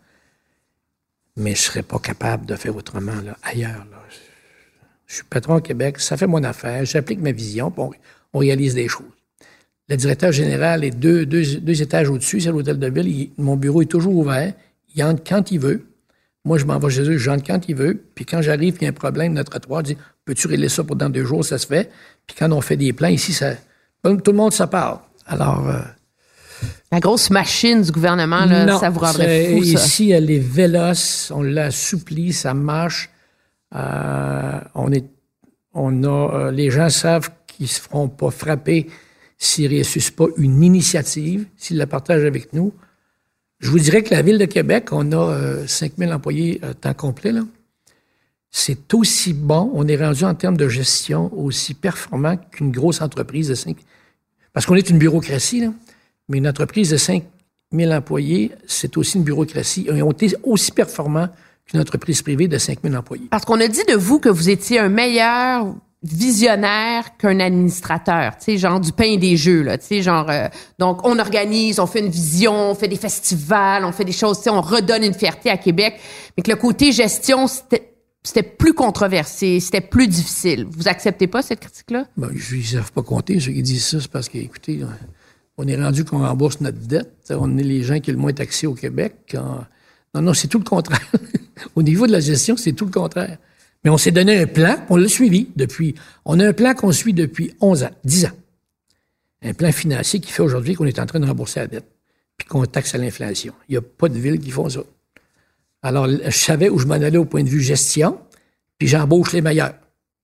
[1.36, 3.86] Mais je ne serais pas capable de faire autrement là, ailleurs.
[3.92, 4.03] Là.
[5.14, 7.92] Je, je suis patron au Québec, ça fait mon affaire, j'applique ma vision, puis on,
[8.34, 9.06] on réalise des choses.
[9.90, 13.08] Le directeur général est deux, deux, deux étages au-dessus, c'est l'hôtel de ville.
[13.08, 14.54] Il- mon bureau est toujours ouvert.
[14.96, 15.86] Il entre quand il veut.
[16.46, 18.02] Moi, je m'en vais chez eux, j'entre quand il veut.
[18.16, 20.96] Puis quand j'arrive, il y a un problème, notre trottoir dit Peux-tu régler ça pour
[20.96, 21.92] dans deux jours Ça se fait.
[22.28, 23.54] Puis quand on fait des plans ici, ça,
[24.04, 25.00] tout le monde se parle.
[25.26, 25.80] Alors, euh,
[26.92, 29.86] La grosse machine du gouvernement, là, non, ça vous rendrait fou, ça.
[29.86, 33.10] Ici, elle est véloce, on l'assouplit, ça marche.
[33.76, 35.06] Euh, on est,
[35.74, 38.88] On a, euh, les gens savent qu'ils ne se feront pas frapper
[39.38, 42.74] s'ils ne réussissent pas une initiative, s'ils la partagent avec nous.
[43.60, 46.74] Je vous dirais que la Ville de Québec, on a euh, 5 000 employés à
[46.74, 47.32] temps complet.
[48.52, 53.48] C'est aussi bon, on est rendu en termes de gestion aussi performant qu'une grosse entreprise
[53.50, 53.78] de 5
[54.54, 55.68] Parce qu'on est une bureaucratie,
[56.30, 57.24] mais une entreprise de 5
[57.72, 59.88] 000 employés, c'est aussi une bureaucratie.
[59.90, 61.30] Ils ont été aussi performants
[61.66, 63.28] qu'une entreprise privée de 5 000 employés.
[63.30, 65.74] Parce qu'on a dit de vous que vous étiez un meilleur
[66.04, 70.30] visionnaire qu'un administrateur, tu sais, genre du pain et des jeux, là, tu sais, genre,
[70.30, 74.12] euh, donc on organise, on fait une vision, on fait des festivals, on fait des
[74.12, 75.98] choses, tu sais, on redonne une fierté à Québec,
[76.36, 77.94] mais que le côté gestion, c'était
[78.26, 80.66] c'était plus controversé, c'était plus difficile.
[80.70, 82.08] Vous acceptez pas cette critique-là?
[82.16, 83.38] Ben, ils ne savent pas compter.
[83.42, 84.80] Ceux qui disent ça, c'est parce que, écoutez,
[85.58, 87.12] on est rendu qu'on rembourse notre dette.
[87.32, 89.36] On est les gens qui ont le moins taxés au Québec.
[90.14, 91.12] Non, non, c'est tout le contraire.
[91.76, 93.38] au niveau de la gestion, c'est tout le contraire.
[93.84, 95.96] Mais on s'est donné un plan, on l'a suivi depuis.
[96.26, 98.32] On a un plan qu'on suit depuis 11 ans, 10 ans.
[99.42, 101.88] Un plan financier qui fait aujourd'hui qu'on est en train de rembourser la dette,
[102.38, 103.54] puis qu'on taxe à l'inflation.
[103.68, 104.82] Il n'y a pas de villes qui font ça.
[105.82, 108.20] Alors, je savais où je m'en allais au point de vue gestion,
[108.78, 109.74] puis j'embauche les meilleurs.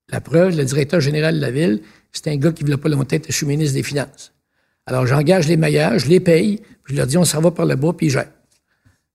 [0.10, 1.82] La preuve, le directeur général de la ville,
[2.13, 4.32] c'est un gars qui ne voulait pas longtemps être je ministre des Finances.
[4.86, 7.65] Alors, j'engage les meilleurs, je les paye, puis je leur dis, on s'en va par
[7.65, 8.19] le bas, puis je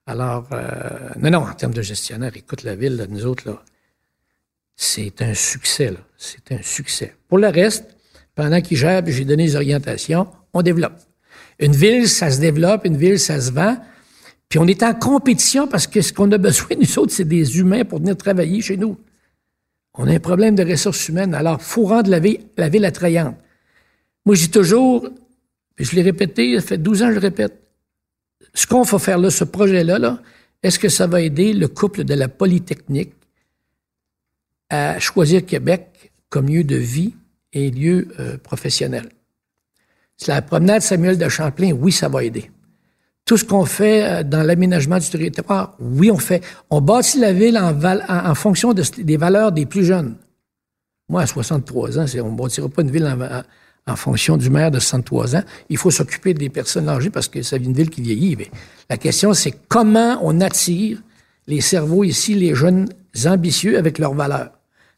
[0.07, 3.63] Alors, euh, non, non, en termes de gestionnaire, écoute, la ville, là, nous autres, là,
[4.77, 6.01] c'est un succès, là.
[6.17, 7.15] C'est un succès.
[7.29, 7.97] Pour le reste,
[8.35, 10.99] pendant qu'il gère, j'ai donné les orientations, on développe.
[11.59, 13.77] Une ville, ça se développe, une ville, ça se vend.
[14.49, 17.59] Puis on est en compétition parce que ce qu'on a besoin, nous autres, c'est des
[17.59, 18.99] humains pour venir travailler chez nous.
[19.95, 21.35] On a un problème de ressources humaines.
[21.35, 23.37] Alors, il faut rendre la ville, la ville attrayante.
[24.27, 25.09] Moi, dis toujours,
[25.79, 27.64] je l'ai répété, ça fait 12 ans que je le répète,
[28.55, 30.19] ce qu'on va faire là, ce projet-là, -là,
[30.63, 33.13] est-ce que ça va aider le couple de la Polytechnique
[34.71, 37.15] à choisir Québec comme lieu de vie
[37.53, 39.09] et lieu euh, professionnel?
[40.27, 42.51] La promenade Samuel de Champlain, oui, ça va aider.
[43.27, 46.43] Tout ce qu'on fait euh, dans l'aménagement du territoire, oui, on fait.
[46.71, 50.17] On bâtit la ville en, fonction des valeurs des plus jeunes.
[51.09, 53.43] Moi, à 63 ans, on ne bâtira pas une ville en,
[53.97, 55.43] fonction du maire de 63 ans.
[55.69, 58.37] Il faut s'occuper des personnes âgées parce que c'est une ville qui vieillit.
[58.37, 58.51] Mais
[58.89, 60.99] la question, c'est comment on attire
[61.47, 62.89] les cerveaux ici, les jeunes
[63.27, 64.51] ambitieux avec leurs valeurs.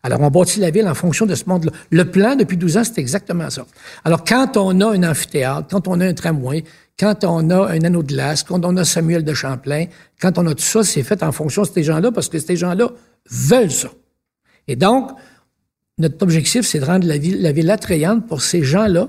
[0.03, 1.73] Alors, on bâtit la ville en fonction de ce monde-là.
[1.91, 3.67] Le plan, depuis 12 ans, c'est exactement ça.
[4.05, 6.63] Alors, quand on a un amphithéâtre, quand on a un tramway,
[6.99, 9.87] quand on a un anneau de glace, quand on a Samuel de Champlain,
[10.21, 12.57] quand on a tout ça, c'est fait en fonction de ces gens-là parce que ces
[12.57, 12.91] gens-là
[13.29, 13.89] veulent ça.
[14.69, 15.11] Et donc,
[15.99, 19.09] notre objectif, c'est de rendre la ville, la ville attrayante pour ces gens-là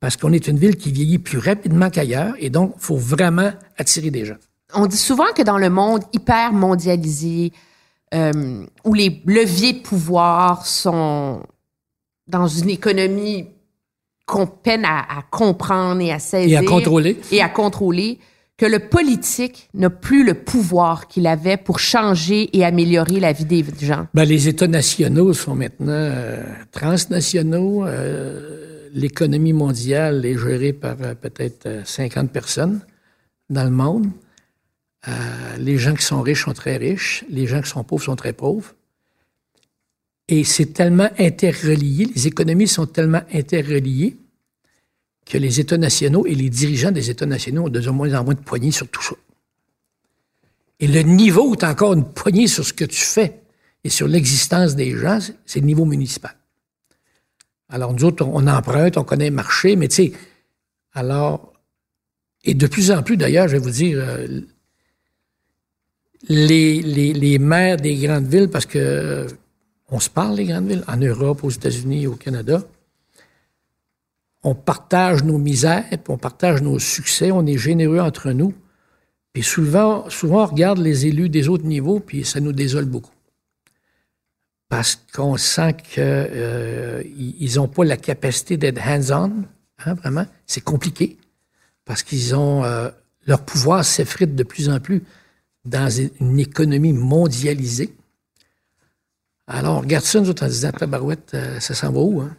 [0.00, 3.50] parce qu'on est une ville qui vieillit plus rapidement qu'ailleurs et donc, il faut vraiment
[3.78, 4.36] attirer des gens.
[4.74, 7.52] On dit souvent que dans le monde hyper mondialisé,
[8.12, 11.42] euh, où les leviers de pouvoir sont
[12.26, 13.46] dans une économie
[14.26, 16.62] qu'on peine à, comprendre et à saisir.
[16.62, 17.20] Et à contrôler.
[17.30, 18.18] Et à contrôler,
[18.56, 23.44] que le politique n'a plus le pouvoir qu'il avait pour changer et améliorer la vie
[23.44, 24.06] des gens.
[24.14, 27.84] Ben, les États nationaux sont maintenant euh, transnationaux.
[27.84, 32.80] Euh, l'économie mondiale est gérée par euh, peut-être 50 personnes
[33.50, 34.06] dans le monde.
[35.58, 37.24] les gens qui sont riches sont très riches.
[37.28, 38.74] Les gens qui sont pauvres sont très pauvres.
[40.28, 44.16] Et c'est tellement interrelié, les économies sont tellement interreliées
[45.24, 48.34] que les États nationaux et les dirigeants des États nationaux ont de moins en moins
[48.34, 49.14] de poignées sur tout ça.
[50.80, 53.40] Et le niveau où encore une poignée sur ce que tu fais
[53.84, 56.36] et sur l'existence des gens, c'est le niveau municipal.
[57.68, 60.12] Alors, nous autres, on emprunte, on connaît le marché, mais tu sais,
[60.92, 61.52] alors,
[62.44, 64.40] et de plus en plus d'ailleurs, je vais vous dire, euh,
[66.28, 69.26] les, maires des grandes villes, parce que
[69.90, 72.62] on se parle, les grandes villes, en Europe, aux États-Unis, au Canada.
[74.44, 78.54] On partage nos misères, on partage nos succès, on est généreux entre nous.
[79.32, 83.14] Puis souvent, souvent, on regarde les élus des autres niveaux, puis ça nous désole beaucoup.
[84.68, 87.02] Parce qu'on sent qu'ils euh,
[87.56, 89.44] n'ont pas la capacité d'être hands-on,
[89.84, 90.26] hein, vraiment.
[90.46, 91.16] C'est compliqué,
[91.84, 92.64] parce qu'ils ont...
[92.64, 92.90] Euh,
[93.26, 95.02] leur pouvoir s'effrite de plus en plus
[95.64, 97.94] dans une économie mondialisée.
[99.46, 102.20] Alors, on regarde ça, nous autres, en disant, après Barouette, euh, ça s'en va où,
[102.20, 102.36] hein?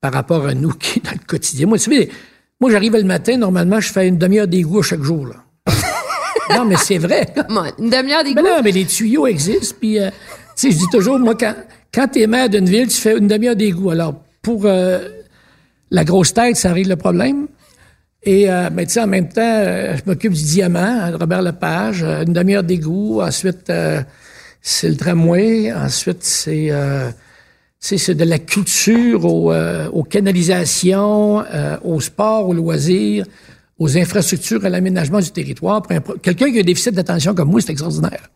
[0.00, 1.66] Par rapport à nous qui, dans le quotidien.
[1.66, 2.08] Moi, tu sais,
[2.60, 5.36] moi, j'arrive le matin, normalement, je fais une demi-heure d'égout chaque jour, là.
[6.56, 7.26] non, mais c'est vrai.
[7.34, 7.64] Comment?
[7.78, 8.42] Une demi-heure d'égout?
[8.42, 10.10] Mais non, mais les tuyaux existent, puis, euh,
[10.56, 11.54] tu sais, je dis toujours, moi, quand,
[11.92, 13.90] quand t'es maire d'une ville, tu fais une demi-heure d'égout.
[13.90, 15.00] Alors, pour euh,
[15.90, 17.48] la grosse tête, ça règle le problème.
[18.22, 22.02] Et, euh, ben, tu sais, en même temps, je m'occupe du diamant, de Robert Lepage,
[22.02, 23.20] une demi-heure d'égout.
[23.20, 23.70] Ensuite,
[24.60, 25.72] c'est le tramway.
[25.72, 27.10] Ensuite, c'est euh,
[27.80, 33.24] C'est de la culture aux, euh, aux canalisations, euh, au sport, aux loisirs,
[33.78, 35.82] aux infrastructures, à l'aménagement du territoire.
[36.22, 38.28] Quelqu'un qui a un déficit d'attention comme moi, c'est extraordinaire.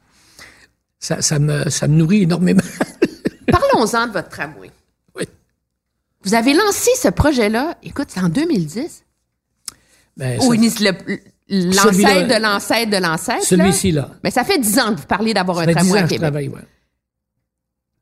[1.01, 2.63] Ça, ça, me, ça me nourrit énormément.
[3.51, 4.71] Parlons-en de votre tramway.
[5.17, 5.25] Oui.
[6.23, 9.03] Vous avez lancé ce projet-là, écoute, c'est en 2010.
[10.17, 13.43] Ben, Ou l'ancêtre de l'ancêtre de l'ancêtre.
[13.43, 14.11] Celui-ci, là.
[14.23, 16.07] Mais ça fait 10 ans que vous parlez d'avoir un fait 10 tramway à je
[16.07, 16.21] Québec.
[16.21, 16.61] travaille, ouais.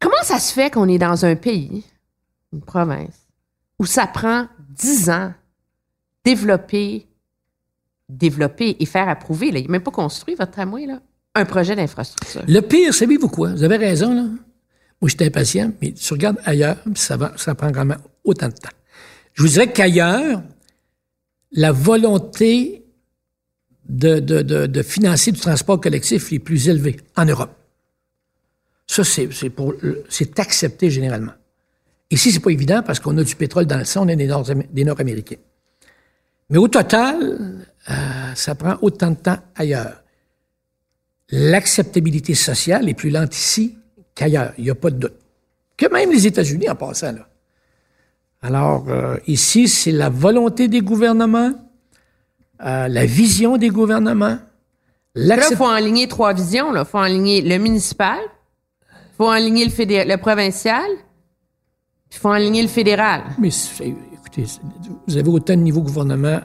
[0.00, 1.84] Comment ça se fait qu'on est dans un pays,
[2.52, 3.28] une province,
[3.78, 5.32] où ça prend 10 ans
[6.24, 7.06] développer,
[8.08, 10.86] développer et faire approuver, là, il n'est même pas construit votre tramway,
[11.34, 12.42] un projet d'infrastructure?
[12.48, 13.52] Le pire, savez-vous quoi?
[13.52, 14.22] Vous avez raison, là.
[14.22, 18.68] Moi, j'étais impatient, mais tu regardes ailleurs, ça, ça prend vraiment autant de temps.
[19.34, 20.42] Je vous dirais qu'ailleurs,
[21.52, 22.84] la volonté
[23.88, 27.54] de financer du transport collectif est plus élevée en Europe.
[28.94, 29.74] Ça, c'est c'est pour
[30.08, 31.36] c'est accepté généralement.
[32.10, 34.26] Ici, c'est pas évident parce qu'on a du pétrole dans le sang, on est des
[34.26, 35.42] Nord- des Nord-Américains.
[36.50, 37.16] Mais au total,
[37.88, 37.94] euh,
[38.34, 39.96] ça prend autant de temps ailleurs
[41.30, 43.78] l'acceptabilité sociale est plus lente ici
[44.16, 44.52] qu'ailleurs.
[44.58, 45.14] Il n'y a pas de doute.
[45.76, 47.28] Que même les États-Unis en passant, là.
[48.42, 51.52] Alors, euh, ici, c'est la volonté des gouvernements,
[52.64, 54.38] euh, la vision des gouvernements,
[55.16, 56.74] Là, il faut enligner trois visions.
[56.74, 58.18] Il faut enligner le municipal,
[59.20, 60.90] faut enligner le, fédé- le provincial,
[62.10, 63.24] il faut enligner le fédéral.
[63.38, 63.50] Mais
[64.14, 64.44] écoutez,
[65.06, 66.40] vous avez autant de niveaux gouvernement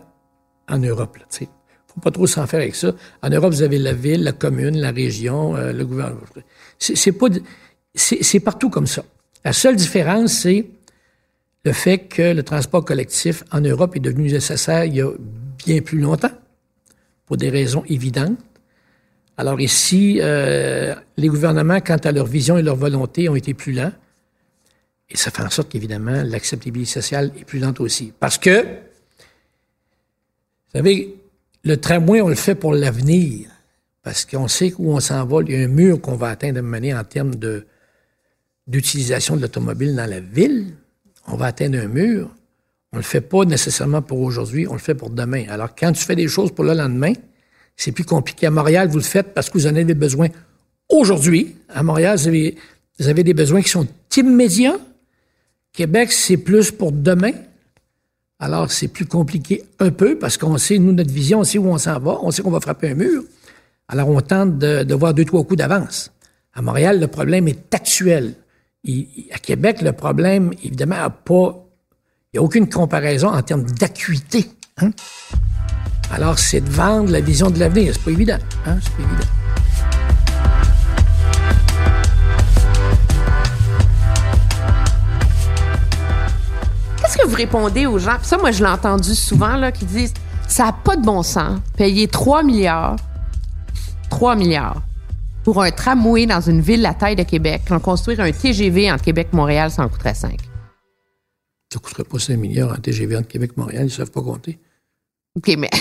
[0.67, 1.17] en Europe.
[1.39, 1.47] Il ne
[1.93, 2.91] faut pas trop s'en faire avec ça.
[3.23, 6.19] En Europe, vous avez la ville, la commune, la région, euh, le gouvernement.
[6.77, 7.27] C'est pas,
[7.95, 9.05] c'est partout comme ça.
[9.45, 10.65] La seule différence, c'est
[11.63, 15.09] le fait que le transport collectif en Europe est devenu nécessaire il y a
[15.65, 16.35] bien plus longtemps,
[17.25, 18.37] pour des raisons évidentes.
[19.37, 23.73] Alors ici, euh, les gouvernements, quant à leur vision et leur volonté, ont été plus
[23.73, 23.91] lents.
[25.09, 28.13] Et ça fait en sorte qu'évidemment, l'acceptabilité sociale est plus lente aussi.
[28.19, 28.67] Parce que, vous
[30.73, 31.15] savez,
[31.63, 33.49] le tramway, on le fait pour l'avenir.
[34.01, 35.41] Parce qu'on sait où on s'en va.
[35.41, 37.65] Il y a un mur qu'on va atteindre moment donné en termes de,
[38.67, 40.75] d'utilisation de l'automobile dans la ville.
[41.27, 42.29] On va atteindre un mur.
[42.93, 45.45] On le fait pas nécessairement pour aujourd'hui, on le fait pour demain.
[45.49, 47.13] Alors, quand tu fais des choses pour le lendemain,
[47.75, 48.47] c'est plus compliqué.
[48.47, 50.27] À Montréal, vous le faites parce que vous en avez besoin
[50.89, 51.55] aujourd'hui.
[51.69, 54.77] À Montréal, vous avez, des besoins qui sont immédiats.
[55.73, 57.33] Québec, c'est plus pour demain.
[58.39, 61.67] Alors, c'est plus compliqué un peu parce qu'on sait, nous, notre vision, on sait où
[61.67, 63.23] on s'en va, on sait qu'on va frapper un mur.
[63.87, 66.11] Alors, on tente de, voir deux, trois coups d'avance.
[66.53, 68.35] À Montréal, le problème est actuel.
[69.31, 71.61] À Québec, le problème, évidemment, a pas.
[72.31, 74.45] Il n'y a aucune comparaison en termes d'acuité.
[74.77, 74.91] hein.
[76.11, 77.93] Alors, c'est de vendre la vision de l'avenir.
[77.93, 78.37] C'est pas évident.
[78.65, 78.77] Hein?
[78.81, 79.27] C'est pas évident.
[87.01, 88.17] Qu'est-ce que vous répondez aux gens?
[88.17, 90.13] Puis ça, moi, je l'ai entendu souvent, là, qui disent
[90.47, 92.95] ça n'a pas de bon sens, payer 3 milliards,
[94.09, 94.81] 3 milliards
[95.43, 99.03] pour un tramway dans une ville la taille de Québec, quand construire un TGV entre
[99.03, 100.39] Québec et Montréal, ça en coûterait 5.
[101.71, 103.83] Ça ne coûterait pas 5 milliards en TGV entre Québec et Montréal.
[103.83, 104.59] Ils ne savent pas compter.
[105.35, 105.69] OK, mais.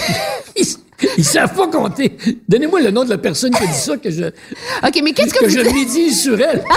[1.19, 2.17] Ils, savent pas compter.
[2.49, 4.25] Donnez-moi le nom de la personne qui a dit ça, que je,
[4.87, 6.65] OK, mais qu'est-ce que, que vous je sur elle.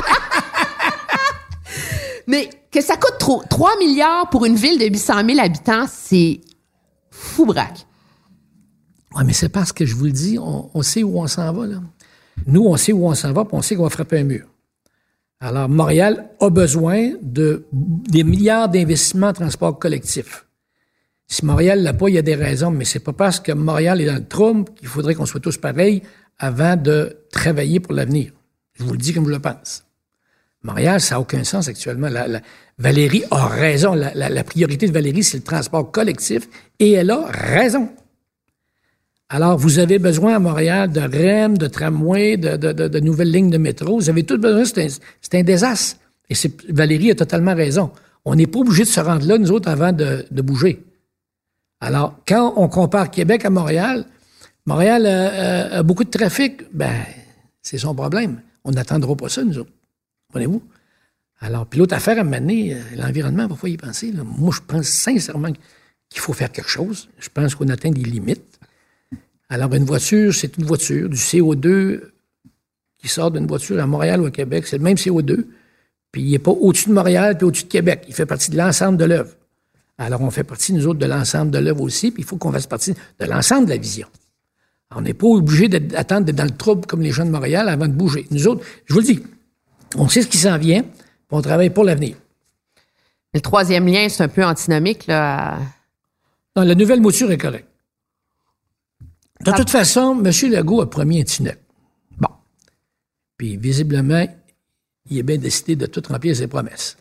[2.28, 3.42] Mais que ça coûte trop.
[3.50, 6.42] 3 milliards pour une ville de 800 000 habitants, c'est
[7.10, 7.88] fou braque.
[9.16, 11.54] Oui, mais c'est parce que je vous le dis, on, on sait où on s'en
[11.54, 11.78] va, là.
[12.46, 14.46] Nous, on sait où on s'en va, puis on sait qu'on va frapper un mur.
[15.40, 20.46] Alors, Montréal a besoin de des milliards d'investissements en transport collectif.
[21.28, 24.00] Si Montréal l'a pas, il y a des raisons, mais c'est pas parce que Montréal
[24.00, 26.02] est dans le trouble qu'il faudrait qu'on soit tous pareils
[26.40, 28.32] avant de travailler pour l'avenir.
[28.76, 29.84] Je vous le dis comme je le pense.
[30.63, 32.10] Montréal, ça n'a aucun sens actuellement.
[32.78, 33.94] Valérie a raison.
[33.94, 36.48] La, priorité de Valérie, c'est le transport collectif,
[36.80, 37.90] et elle a raison.
[39.30, 44.00] Alors, vous avez besoin à Montréal de REM, de tramway, de, nouvelles lignes de métro.
[44.00, 44.63] Vous avez tout besoin.
[45.22, 45.98] C'est un, désastre.
[46.30, 46.36] Et
[46.70, 47.92] Valérie a totalement raison.
[48.23, 50.86] On n'est pas obligé de se rendre là, nous autres, avant de bouger.
[51.80, 54.06] Alors, quand on compare Québec à Montréal,
[54.65, 56.63] Montréal a, a- a beaucoup de trafic.
[56.73, 56.94] Ben,
[57.62, 58.42] c'est son problème.
[58.63, 59.71] On n'attendra pas ça, nous autres.
[60.28, 60.63] Comprenez-vous?
[61.40, 64.12] Alors, puis l'autre affaire à mener, euh, l'environnement, parfois y penser.
[64.12, 65.52] Moi, je pense sincèrement
[66.10, 67.10] qu'il faut faire quelque chose.
[67.19, 68.60] Je pense qu'on atteint des limites.
[69.50, 71.08] Alors, une voiture, c'est une voiture.
[71.10, 72.02] Du CO2
[72.98, 75.46] qui sort d'une voiture à Montréal ou à Québec, c'est le même CO2.
[76.12, 78.06] Puis il n'est pas au-dessus de Montréal puis au-dessus de Québec.
[78.08, 79.32] Il fait partie de l'ensemble de l'œuvre.
[79.98, 82.52] Alors, on fait partie, nous autres, de l'ensemble de l'œuvre aussi, puis il faut qu'on
[82.52, 84.08] fasse partie de l'ensemble de la vision.
[84.95, 87.87] On n'est pas obligé d'attendre d'être dans le trouble comme les gens de Montréal avant
[87.87, 88.25] de bouger.
[88.31, 89.23] Nous autres, je vous le dis,
[89.95, 90.91] on sait ce qui s'en vient, puis
[91.31, 92.15] on travaille pour l'avenir.
[93.33, 95.60] Le troisième lien, c'est un peu antinomique, là.
[96.56, 97.67] Non, la nouvelle mouture est correcte.
[99.45, 100.31] De toute façon, M.
[100.52, 101.58] Legault a promis un tunnel.
[102.17, 102.29] Bon.
[103.37, 104.25] Puis, visiblement,
[105.10, 106.98] il est bien décidé de tout remplir ses promesses.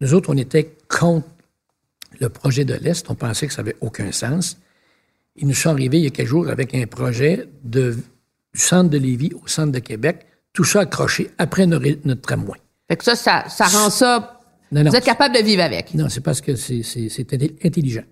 [0.00, 1.26] Nous autres, on était contre
[2.20, 3.10] le projet de l'Est.
[3.10, 4.58] On pensait que ça n'avait aucun sens.
[5.36, 7.92] Ils nous sont arrivés il y a quelques jours avec un projet de,
[8.54, 12.58] du centre de Lévis au centre de Québec, tout ça accroché après notre, notre tramway.
[12.88, 14.40] Fait que ça, ça, ça rend ça.
[14.70, 14.90] Non, non.
[14.90, 15.94] Vous êtes capable de vivre avec.
[15.94, 18.04] Non, c'est parce que c'est c'est- c'est intelli- intelligent.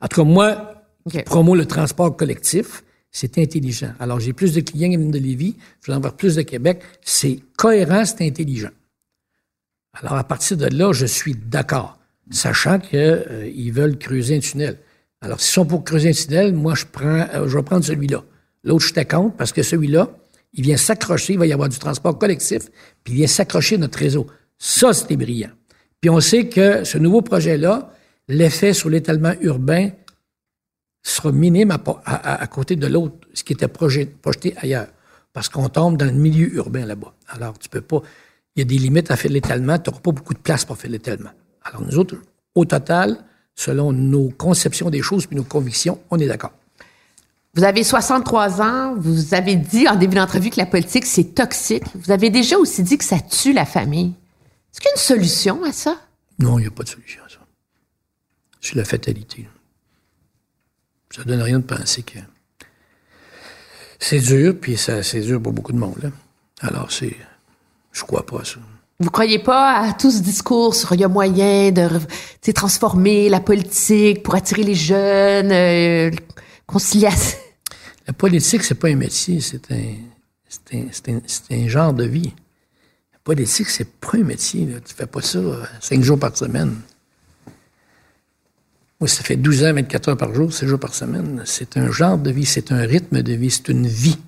[0.00, 0.74] En tout cas, moi,
[1.04, 1.12] OK.
[1.12, 3.92] qui promo le transport collectif, c'est intelligent.
[4.00, 6.42] Alors, j'ai plus de clients qui viennent de Lévis, je vais en avoir plus de
[6.42, 6.82] Québec.
[7.02, 8.70] C'est cohérent, c'est intelligent.
[9.92, 11.98] Alors, à partir de là, je suis d'accord,
[12.30, 14.78] sachant qu'ils veulent creuser un tunnel.
[15.20, 18.24] Alors, s'ils sont pour creuser un tunnel, moi, je prends, euh, je vais prendre celui-là.
[18.64, 20.10] L'autre, je compte parce que celui-là,
[20.52, 22.62] il vient s'accrocher, il va y avoir du transport collectif,
[23.04, 24.26] puis il vient s'accrocher à notre réseau.
[24.58, 25.50] Ça, c'était brillant.
[26.00, 27.92] Puis on sait que ce nouveau projet-là,
[28.28, 29.90] l'effet sur l'étalement urbain
[31.02, 34.88] sera minime à, côté de l'autre, ce qui était projet- projeté ailleurs.
[35.32, 37.14] Parce qu'on tombe dans le milieu urbain là-bas.
[37.28, 38.02] Alors, tu peux pas.
[38.56, 39.78] Il y a des limites à faire l'étalement.
[39.78, 41.30] Tu n'auras pas beaucoup de place pour faire l'étalement.
[41.64, 42.16] Alors, nous autres,
[42.54, 46.52] au total, selon nos conceptions des choses puis nos convictions, on est d'accord.
[47.54, 48.94] Vous avez 63 ans.
[48.96, 51.84] Vous avez dit en début d'entrevue que la politique, c'est toxique.
[51.94, 54.14] Vous avez déjà aussi dit que ça tue la famille.
[54.72, 55.96] Est-ce qu'il y a une solution à ça?
[56.38, 57.38] Non, il n'y a pas de solution à ça.
[58.60, 59.48] C'est la fatalité.
[61.10, 62.18] Ça donne rien de penser que
[63.98, 65.98] c'est dur, puis ça, c'est dur pour beaucoup de monde.
[66.02, 66.10] là.
[66.60, 67.16] Alors, c'est.
[67.92, 68.60] Je crois pas à ça.
[69.00, 71.88] Vous croyez pas à tout ce discours sur il y a moyen de
[72.52, 76.10] transformer la politique pour attirer les jeunes, euh,
[76.66, 77.38] conciliation?
[78.06, 79.94] La politique, c'est pas un métier, c'est un,
[80.74, 80.80] un,
[81.14, 81.20] un-
[81.64, 82.34] un genre de vie.
[83.12, 84.66] La politique, c'est pas un métier.
[84.66, 84.80] Là.
[84.80, 86.76] Tu fais pas ça euh, cinq jours par semaine.
[89.00, 91.42] Moi, ça fait 12 ans, 24 heures par jour, 7 jours par semaine.
[91.46, 94.18] C'est un genre de vie, c'est un rythme de vie, c'est une vie.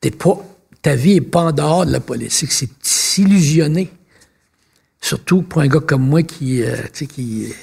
[0.00, 0.38] T'es pas,
[0.84, 3.90] ta vie n'est pas en dehors de la politique, c'est s'illusionner.
[5.00, 7.54] Surtout pour un gars comme moi qui, euh, qui, euh,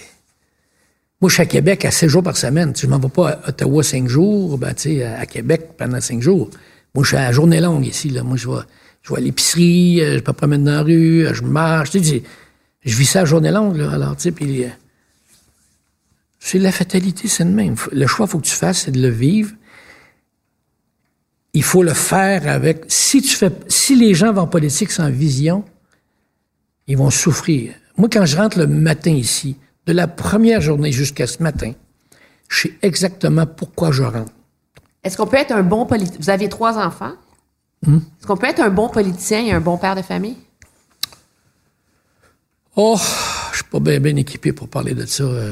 [1.21, 2.73] moi, je suis à Québec à 7 jours par semaine.
[2.75, 6.19] Je m'en vais pas à Ottawa 5 jours, ben, tu sais, à Québec pendant 5
[6.19, 6.49] jours.
[6.95, 8.09] Moi, je suis à la journée longue ici.
[8.09, 8.23] Là.
[8.23, 8.61] Moi, je vais,
[9.03, 11.91] je vais à l'épicerie, euh, je peux promener dans la rue, euh, je marche.
[11.93, 13.77] Je vis ça à journée longue.
[13.77, 14.73] Là, alors, tu sais,
[16.39, 17.75] c'est la fatalité, c'est le même.
[17.91, 19.51] Le choix, il faut que tu fasses, c'est de le vivre.
[21.53, 22.85] Il faut le faire avec.
[22.87, 25.65] Si tu fais, si les gens vont en politique sans vision,
[26.87, 27.73] ils vont souffrir.
[27.97, 31.73] Moi, quand je rentre le matin ici, de la première journée jusqu'à ce matin,
[32.47, 34.31] je sais exactement pourquoi je rentre.
[35.03, 36.19] Est-ce qu'on peut être un bon politicien?
[36.21, 37.13] Vous avez trois enfants?
[37.85, 40.37] Est-ce qu'on peut être un bon politicien et un bon père de famille?
[42.75, 42.97] Oh,
[43.51, 45.23] je suis pas bien, bien équipé pour parler de ça.
[45.23, 45.51] euh.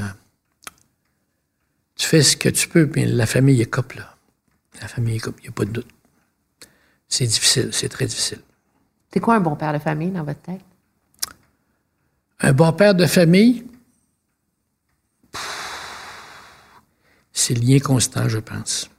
[1.96, 4.16] Tu fais ce que tu peux, puis la famille est couple, là.
[4.82, 5.88] La famille est couple, il n'y a pas de doute.
[7.08, 8.40] C'est difficile, c'est très difficile.
[9.12, 10.62] C'est quoi un bon père de famille dans votre tête?
[12.42, 13.66] Un bon père de famille,
[17.34, 18.90] c'est le lien constant, je pense.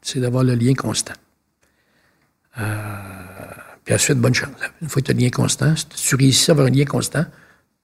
[0.00, 1.14] C'est d'avoir le lien constant.
[2.58, 2.96] Euh,
[3.84, 4.50] puis ensuite, bonne chance.
[4.80, 6.84] Une fois que tu as le lien constant, si tu réussis à avoir un lien
[6.84, 7.24] constant,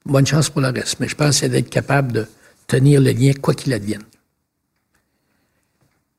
[0.04, 1.00] bonne chance pour le reste.
[1.00, 2.26] Mais je pense que c'est d'être capable de
[2.66, 4.02] tenir le lien quoi qu'il advienne.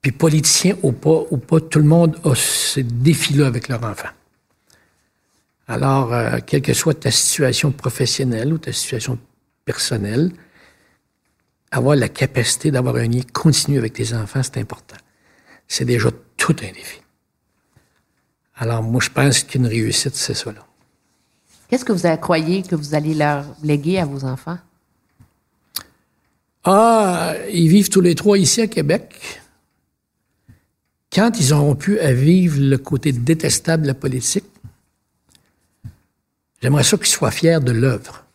[0.07, 4.07] Puis politicien ou pas, ou pas, tout le monde a ce défi-là avec leur enfant.
[5.67, 9.19] Alors, euh, quelle que soit ta situation professionnelle ou ta situation
[9.65, 10.31] personnelle,
[11.71, 14.95] avoir la capacité d'avoir un lien continu avec tes enfants, c'est important.
[15.67, 17.01] C'est déjà tout un défi.
[18.55, 20.53] Alors, moi, je pense qu'une réussite, c'est ça.
[21.67, 24.57] Qu'est-ce que vous croyez que vous allez leur léguer à vos enfants?
[26.63, 29.41] Ah, ils vivent tous les trois ici à Québec.
[31.13, 34.45] Quand ils auront pu vivre le côté détestable de la politique,
[36.61, 38.25] j'aimerais ça qu'ils soient fiers de l'œuvre.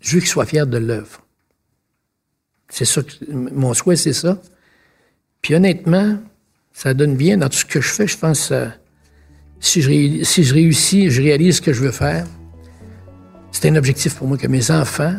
[0.00, 1.24] Je veux qu'ils soient fiers de l'œuvre.
[2.68, 4.40] C'est ça, mon souhait, c'est ça.
[5.42, 6.18] Puis honnêtement,
[6.72, 8.06] ça donne bien dans tout ce que je fais.
[8.06, 8.66] Je pense, euh,
[9.60, 12.26] si, je, si je réussis, je réalise ce que je veux faire.
[13.52, 15.14] C'est un objectif pour moi que mes enfants,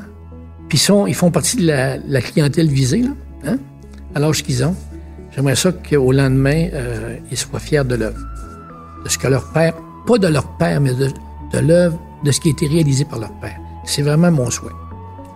[0.68, 3.04] puis ils, font partie de la, clientèle visée,
[3.45, 3.58] hein,
[4.16, 4.76] à l'âge qu'ils ont.
[5.36, 8.20] J'aimerais ça qu'au lendemain, euh, ils soient fiers de l'œuvre.
[9.04, 9.74] De ce que leur père,
[10.06, 11.10] pas de leur père, mais de,
[11.52, 13.58] de l'œuvre, de ce qui a été réalisé par leur père.
[13.86, 14.72] C'est vraiment mon souhait.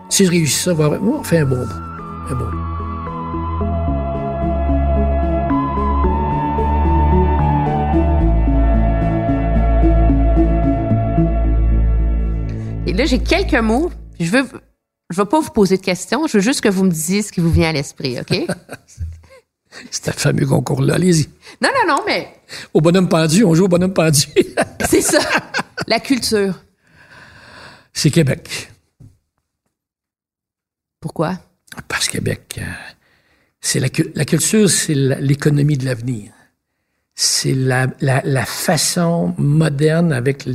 [0.10, 2.32] Si je réussis ça, on on fait un bon bout.
[2.32, 2.78] Un bon bout.
[12.98, 13.92] là, j'ai quelques mots.
[14.20, 14.46] Je veux,
[15.12, 16.28] je veux pas vous poser de questions.
[16.28, 18.48] Je veux juste que vous me disiez ce qui vous vient à l'esprit, OK?
[19.92, 20.96] C'est un fameux concours-là.
[20.96, 21.28] Allez-y.
[21.62, 22.30] non, non, non, mais
[22.74, 24.26] Au bonhomme pendu, on joue au bonhomme pendu.
[24.90, 25.20] c'est ça.
[25.88, 26.60] La culture.
[27.94, 28.72] C'est Québec.
[31.00, 31.38] Pourquoi?
[31.88, 32.64] Parce que Québec, euh,
[33.62, 36.32] c'est la, cu- la culture, c'est l'économie de l'avenir.
[37.14, 40.46] C'est la, la, la façon moderne avec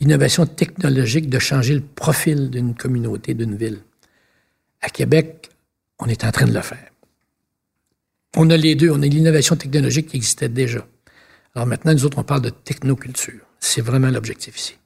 [0.00, 3.78] l'innovation technologique de changer le profil d'une communauté, d'une ville.
[4.80, 5.50] À Québec,
[6.00, 6.88] on est en train de le faire.
[8.36, 8.90] On a les deux.
[8.90, 10.86] On a l'innovation technologique qui existait déjà.
[11.54, 13.40] Alors maintenant, nous autres, on parle de technoculture.
[13.60, 14.76] C'est vraiment l'objectif ici.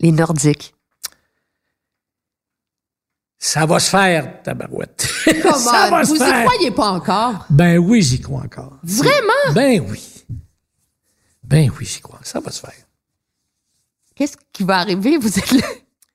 [0.00, 0.74] Les Nordiques.
[3.38, 5.08] Ça va se faire, tabarouette.
[5.42, 6.44] Come ça va se vous y faire.
[6.44, 7.46] croyez pas encore?
[7.48, 8.78] Ben oui, j'y crois encore.
[8.82, 9.54] Vraiment?
[9.54, 10.24] Ben oui.
[11.42, 12.20] Ben oui, j'y crois.
[12.22, 12.74] Ça va se faire.
[14.14, 15.16] Qu'est-ce qui va arriver?
[15.16, 15.66] Vous êtes là?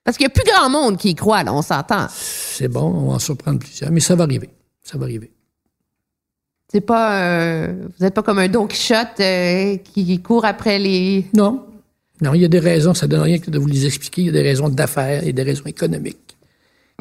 [0.03, 2.08] Parce qu'il n'y a plus grand monde qui y croit, là, on s'entend.
[2.12, 4.51] C'est bon, on va en surprendre plusieurs, mais ça va arriver.
[4.84, 5.32] Ça va arriver.
[6.72, 11.26] C'est pas euh, vous n'êtes pas comme un Don Quichotte euh, qui court après les.
[11.34, 11.66] Non.
[12.22, 14.22] Non, il y a des raisons, ça ne donne rien que de vous les expliquer.
[14.22, 16.38] Il y a des raisons d'affaires et des raisons économiques.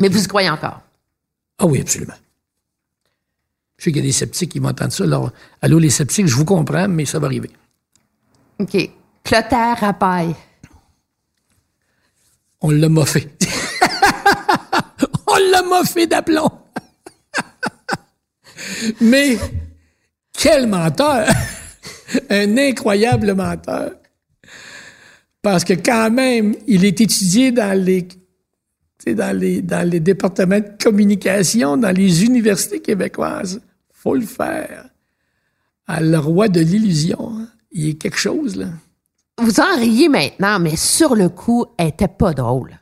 [0.01, 0.81] Mais vous y croyez encore?
[1.59, 2.15] Ah oui, absolument.
[3.77, 5.05] Je sais qu'il y a des sceptiques qui m'entendent ça.
[5.05, 5.31] Alors,
[5.63, 7.51] allô les sceptiques, je vous comprends, mais ça va arriver.
[8.59, 8.91] OK.
[9.23, 10.35] Clotaire Rapaille.
[12.61, 13.29] On l'a moffé.
[15.27, 16.51] On l'a moffé d'aplomb.
[19.01, 19.39] Mais
[20.33, 21.29] quel menteur!
[22.31, 23.93] Un incroyable menteur.
[25.43, 28.07] Parce que quand même, il est étudié dans les,
[29.07, 33.61] dans les, dans les départements de communication, dans les universités québécoises.
[33.93, 34.89] faut le faire.
[35.87, 37.33] À le roi de l'illusion.
[37.37, 37.49] hein.
[37.73, 38.69] Il est quelque chose, là.
[39.39, 42.79] Vous en riez maintenant, mais sur le coup, elle était pas drôle.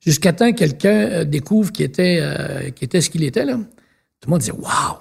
[0.00, 3.58] Jusqu'à temps que quelqu'un euh, découvre qui était, euh, qui était ce qu'il était, là.
[4.20, 4.96] Tout le monde dit Waouh!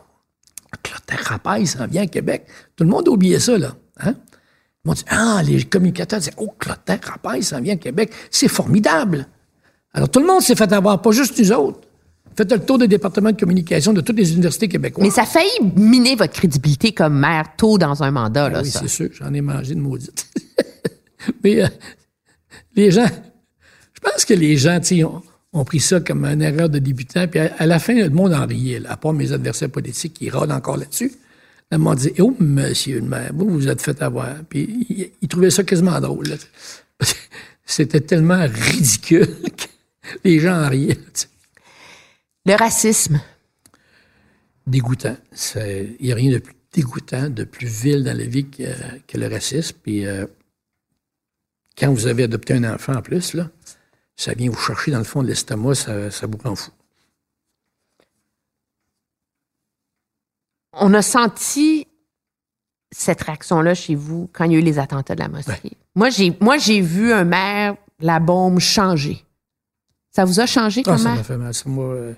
[0.83, 2.45] Clotaire Rapaille s'en vient à Québec.
[2.75, 3.75] Tout le monde a oublié ça, là.
[3.99, 4.13] Hein?
[4.13, 4.29] Tout
[4.85, 8.11] le monde dit Ah, les communicateurs disent Oh, Clotaire Rapaille s'en vient à Québec.
[8.29, 9.27] C'est formidable.
[9.93, 11.81] Alors, tout le monde s'est fait avoir, pas juste nous autres.
[12.35, 15.03] Faites le tour des départements de communication de toutes les universités québécoises.
[15.03, 18.61] Mais ça a faili miner votre crédibilité comme maire tôt dans un mandat, là, Ah
[18.63, 20.27] oui, c'est sûr, j'en ai mangé de maudite.
[21.43, 21.67] Mais euh,
[22.75, 23.07] les gens,
[23.91, 25.03] je pense que les gens, tu sais,
[25.57, 27.27] ont, pris ça comme une erreur de débutant.
[27.27, 30.13] Puis à, à la fin, le monde en riait, là, à part mes adversaires politiques
[30.13, 31.11] qui rôdent encore là-dessus.
[31.71, 34.35] Le monde dit Oh, monsieur le maire, vous vous êtes fait avoir.
[34.49, 36.27] Puis ils, ils trouvaient ça quasiment drôle.
[37.65, 39.27] C'était tellement ridicule
[39.57, 39.67] que
[40.23, 40.95] les gens en riaient.
[40.95, 41.25] là.
[42.45, 43.19] Le racisme.
[44.65, 45.17] dégoûtant.
[45.55, 48.63] Il n'y a rien de plus dégoûtant, de plus vil dans la vie que,
[49.05, 49.75] que le racisme.
[49.83, 50.25] Puis euh,
[51.77, 53.49] quand vous avez adopté un enfant en plus, là,
[54.17, 56.71] ça vient vous chercher dans le fond de l'estomac, ça, ça vous rend fou.
[60.73, 61.87] On a senti
[62.91, 65.71] cette réaction-là chez vous quand il y a eu les attentats de la mosquée.
[65.95, 69.23] Moi, j'ai, moi, j'ai vu un maire, la bombe, changer.
[70.11, 71.53] Ça vous a changé Ah, comme ça m'a fait mal.
[71.53, 72.13] Ça, moi, euh,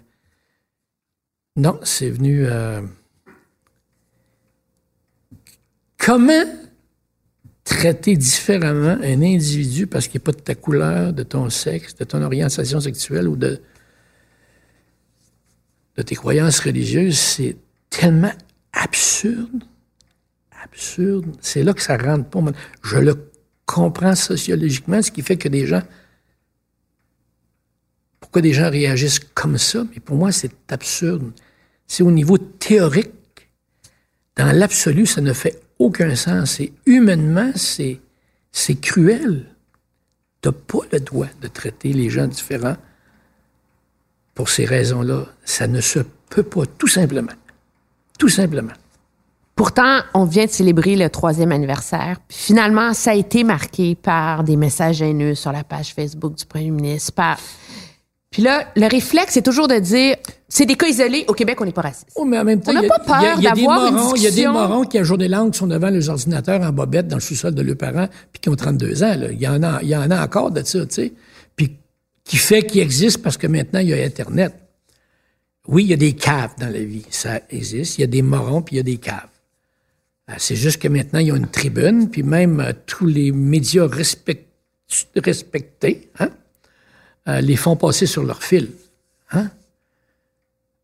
[1.55, 2.45] Non, c'est venu.
[2.45, 2.81] euh,
[5.97, 6.45] Comment
[7.69, 12.03] traiter différemment un individu parce qu'il n'est pas de ta couleur, de ton sexe, de
[12.03, 13.61] ton orientation sexuelle ou de,
[15.95, 17.57] tes croyances religieuses, c'est
[17.89, 18.33] tellement
[18.73, 19.63] absurde.
[20.63, 21.27] Absurde.
[21.41, 22.39] C'est là que ça rentre pas.
[22.83, 23.29] Je le
[23.65, 25.83] comprends sociologiquement, ce qui fait que des gens
[28.19, 31.31] pourquoi des gens réagissent comme ça, mais pour moi, c'est absurde.
[31.87, 33.09] C'est au niveau théorique.
[34.35, 36.59] Dans l'absolu, ça ne fait aucun sens.
[36.59, 37.99] Et humainement, c'est,
[38.51, 39.45] c'est cruel.
[40.41, 42.77] Tu n'as pas le droit de traiter les gens différents
[44.35, 45.25] pour ces raisons-là.
[45.43, 45.99] Ça ne se
[46.29, 47.31] peut pas, tout simplement.
[48.17, 48.73] Tout simplement.
[49.55, 52.17] Pourtant, on vient de célébrer le troisième anniversaire.
[52.29, 56.71] Finalement, ça a été marqué par des messages haineux sur la page Facebook du premier
[56.71, 57.13] ministre.
[58.31, 60.15] Puis là, le réflexe, c'est toujours de dire,
[60.47, 61.25] c'est des cas isolés.
[61.27, 62.09] Au Québec, on n'est pas raciste.
[62.15, 63.35] Oh, mais en même temps, On n'a il y a- pas peur il y a-
[63.37, 64.53] il y a des d'avoir une morons- Il y a des discussion.
[64.53, 67.55] morons qui, à jour des langues, sont devant leurs ordinateurs en bobette dans le sous-sol
[67.55, 69.15] de leurs parents, puis qui ont 32 ans.
[69.17, 69.31] là.
[69.31, 71.13] Il, y en a, il y en a encore de ça, tu sais.
[71.55, 71.75] Puis
[72.23, 74.53] qui fait qu'ils existent parce que maintenant, il y a Internet.
[75.67, 77.05] Oui, il y a des caves dans la vie.
[77.09, 77.97] Ça existe.
[77.97, 79.27] Il y a des morons, puis il y a des caves.
[80.29, 83.31] Euh, C'est juste que maintenant, il y a une tribune, puis même euh, tous les
[83.31, 84.45] médias respect-
[85.15, 86.29] respectés hein,
[87.29, 88.69] euh, les font passer sur leur fil.
[89.31, 89.49] Hein?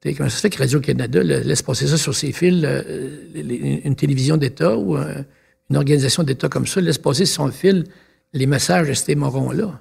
[0.04, 4.38] Comment ça se fait que Radio-Canada laisse passer ça sur ses fils, euh, une télévision
[4.38, 5.26] d'État ou un-
[5.70, 7.86] une organisation d'État comme ça laisse passer sur son fil
[8.34, 9.80] les messages de ces morons-là?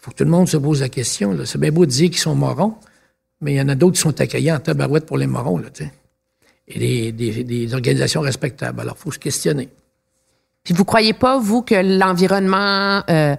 [0.00, 1.36] faut que tout le monde se pose la question.
[1.44, 2.74] C'est bien beau de dire qu'ils sont morons,
[3.40, 5.68] mais il y en a d'autres qui sont accueillis en tabarouette pour les morons, là.
[6.68, 8.80] Et des, organisations respectables.
[8.80, 9.68] Alors, il faut se questionner.
[10.64, 13.36] Puis vous croyez pas, vous, que l'environnement euh,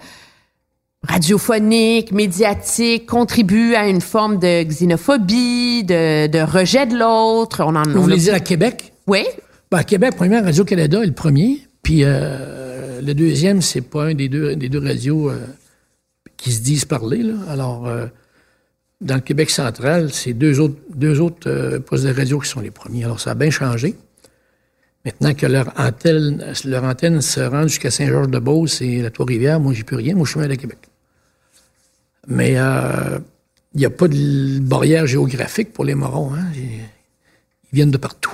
[1.07, 7.63] radiophonique, médiatique contribue à une forme de xénophobie, de, de rejet de l'autre?
[7.65, 8.93] On en Vous on voulez dire à Québec?
[9.07, 9.23] Oui?
[9.71, 11.59] Ben, à Québec, première Radio-Canada est le premier.
[11.81, 15.39] Puis euh, le deuxième, c'est pas un des deux, des deux radios euh,
[16.37, 17.23] qui se disent parler.
[17.23, 17.33] Là.
[17.49, 18.05] Alors, euh,
[18.99, 22.69] dans le Québec central, c'est deux autres, deux autres postes de radio qui sont les
[22.69, 23.05] premiers.
[23.05, 23.95] Alors, ça a bien changé.
[25.03, 29.83] Maintenant que leur antenne, leur antenne se rend jusqu'à Saint-Georges-de-Beauce et la Trois-Rivières, moi, j'ai
[29.83, 30.13] plus rien.
[30.13, 30.77] Moi, je suis de Québec.
[32.27, 33.19] Mais euh,
[33.73, 36.33] il n'y a pas de barrière géographique pour les morons.
[36.33, 36.45] Hein.
[36.55, 36.81] Ils
[37.73, 38.33] viennent de partout.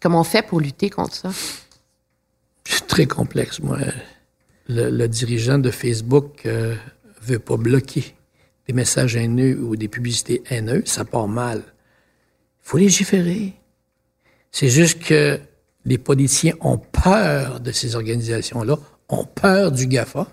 [0.00, 1.32] Comment on fait pour lutter contre ça?
[2.64, 3.78] C'est très complexe, moi.
[4.68, 6.74] Le, le dirigeant de Facebook euh,
[7.20, 8.14] veut pas bloquer
[8.66, 10.86] des messages haineux ou des publicités haineuses.
[10.86, 11.58] Ça part mal.
[11.58, 13.54] Il faut légiférer.
[14.52, 15.40] C'est juste que
[15.84, 18.78] les politiciens ont peur de ces organisations-là,
[19.08, 20.28] ont peur du GAFA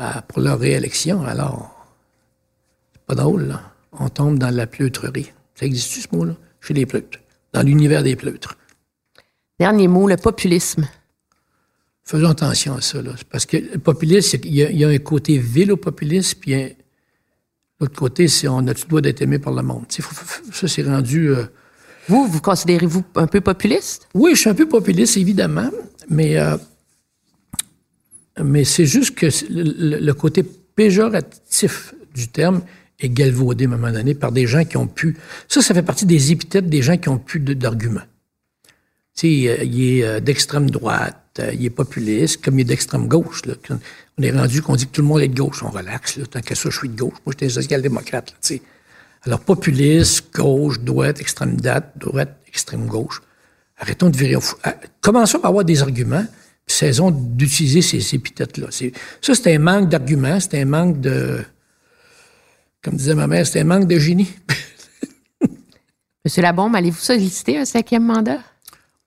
[0.00, 1.22] euh, pour leur réélection.
[1.22, 1.70] Alors,
[2.92, 3.60] c'est pas drôle, là.
[3.92, 5.30] On tombe dans la pleutrerie.
[5.54, 6.34] Ça existe ce mot-là?
[6.60, 7.18] Chez les pleutres.
[7.52, 8.56] Dans l'univers des pleutres.
[9.60, 10.88] Dernier mot, le populisme.
[12.04, 13.12] Faisons attention à ça, là.
[13.30, 16.38] Parce que le populisme, il y, a, il y a un côté vil au populisme,
[16.40, 16.70] puis un-
[17.80, 19.84] l'autre côté, c'est on a tout le droit d'être aimé par le monde?
[19.90, 21.28] Faut- faut- ça, c'est rendu.
[21.28, 21.44] euh,
[22.08, 24.08] Vous, vous considérez-vous un peu populiste?
[24.14, 25.70] Oui, je suis un peu populiste, évidemment,
[26.08, 26.56] mais, euh,
[28.42, 32.62] mais c'est juste que le, côté péjoratif du terme
[33.00, 35.16] est galvaudé à un moment donné par des gens qui ont pu.
[35.48, 38.00] Ça, ça fait partie des épithètes des gens qui ont plus d'arguments.
[39.14, 42.64] Tu sais, euh, il est euh, d'extrême droite, euh, il est populiste, comme il est
[42.64, 43.42] d'extrême gauche.
[44.18, 46.16] On est rendu qu'on dit que tout le monde est de gauche, on relaxe.
[46.16, 46.24] Là.
[46.26, 47.18] Tant que ça, je suis de gauche.
[47.26, 48.26] Moi, j'étais social-démocrate.
[48.28, 48.62] tu sais.
[49.24, 53.22] Alors, populiste, gauche, droite, extrême droite, droite, extrême gauche.
[53.78, 54.56] Arrêtons de virer au fou.
[54.62, 56.24] Ah, Commençons par avoir des arguments,
[56.72, 58.68] cessons d'utiliser ces épithètes-là.
[58.70, 61.44] Ça, c'est un manque d'arguments, c'est un manque de...
[62.82, 64.30] Comme disait ma mère, c'est un manque de génie.
[66.24, 68.38] Monsieur Labombe, allez-vous solliciter un cinquième mandat?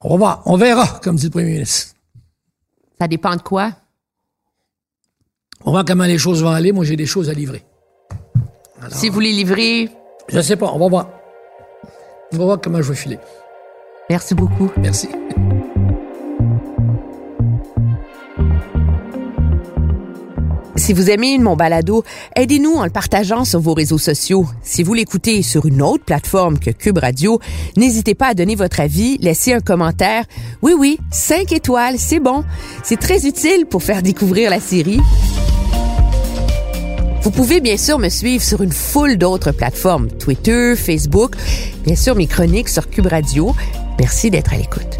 [0.01, 1.95] On va voir, on verra, comme dit le premier ministre.
[2.99, 3.71] Ça dépend de quoi?
[5.61, 6.71] On va voir comment les choses vont aller.
[6.71, 7.63] Moi, j'ai des choses à livrer.
[8.91, 9.89] Si vous les livrez,
[10.29, 11.09] Je ne sais pas, on va voir.
[12.33, 13.19] On va voir comment je vais filer.
[14.09, 14.71] merci beaucoup.
[14.77, 15.09] Merci.
[20.85, 22.03] Si vous aimez mon balado,
[22.35, 24.45] aidez-nous en le partageant sur vos réseaux sociaux.
[24.61, 27.39] Si vous l'écoutez sur une autre plateforme que Cube Radio,
[27.75, 30.25] n'hésitez pas à donner votre avis, laisser un commentaire.
[30.61, 32.43] Oui, oui, cinq étoiles, c'est bon.
[32.83, 35.01] C'est très utile pour faire découvrir la série.
[37.23, 41.33] Vous pouvez bien sûr me suivre sur une foule d'autres plateformes, Twitter, Facebook,
[41.83, 43.55] bien sûr mes chroniques sur Cube Radio.
[43.99, 44.99] Merci d'être à l'écoute.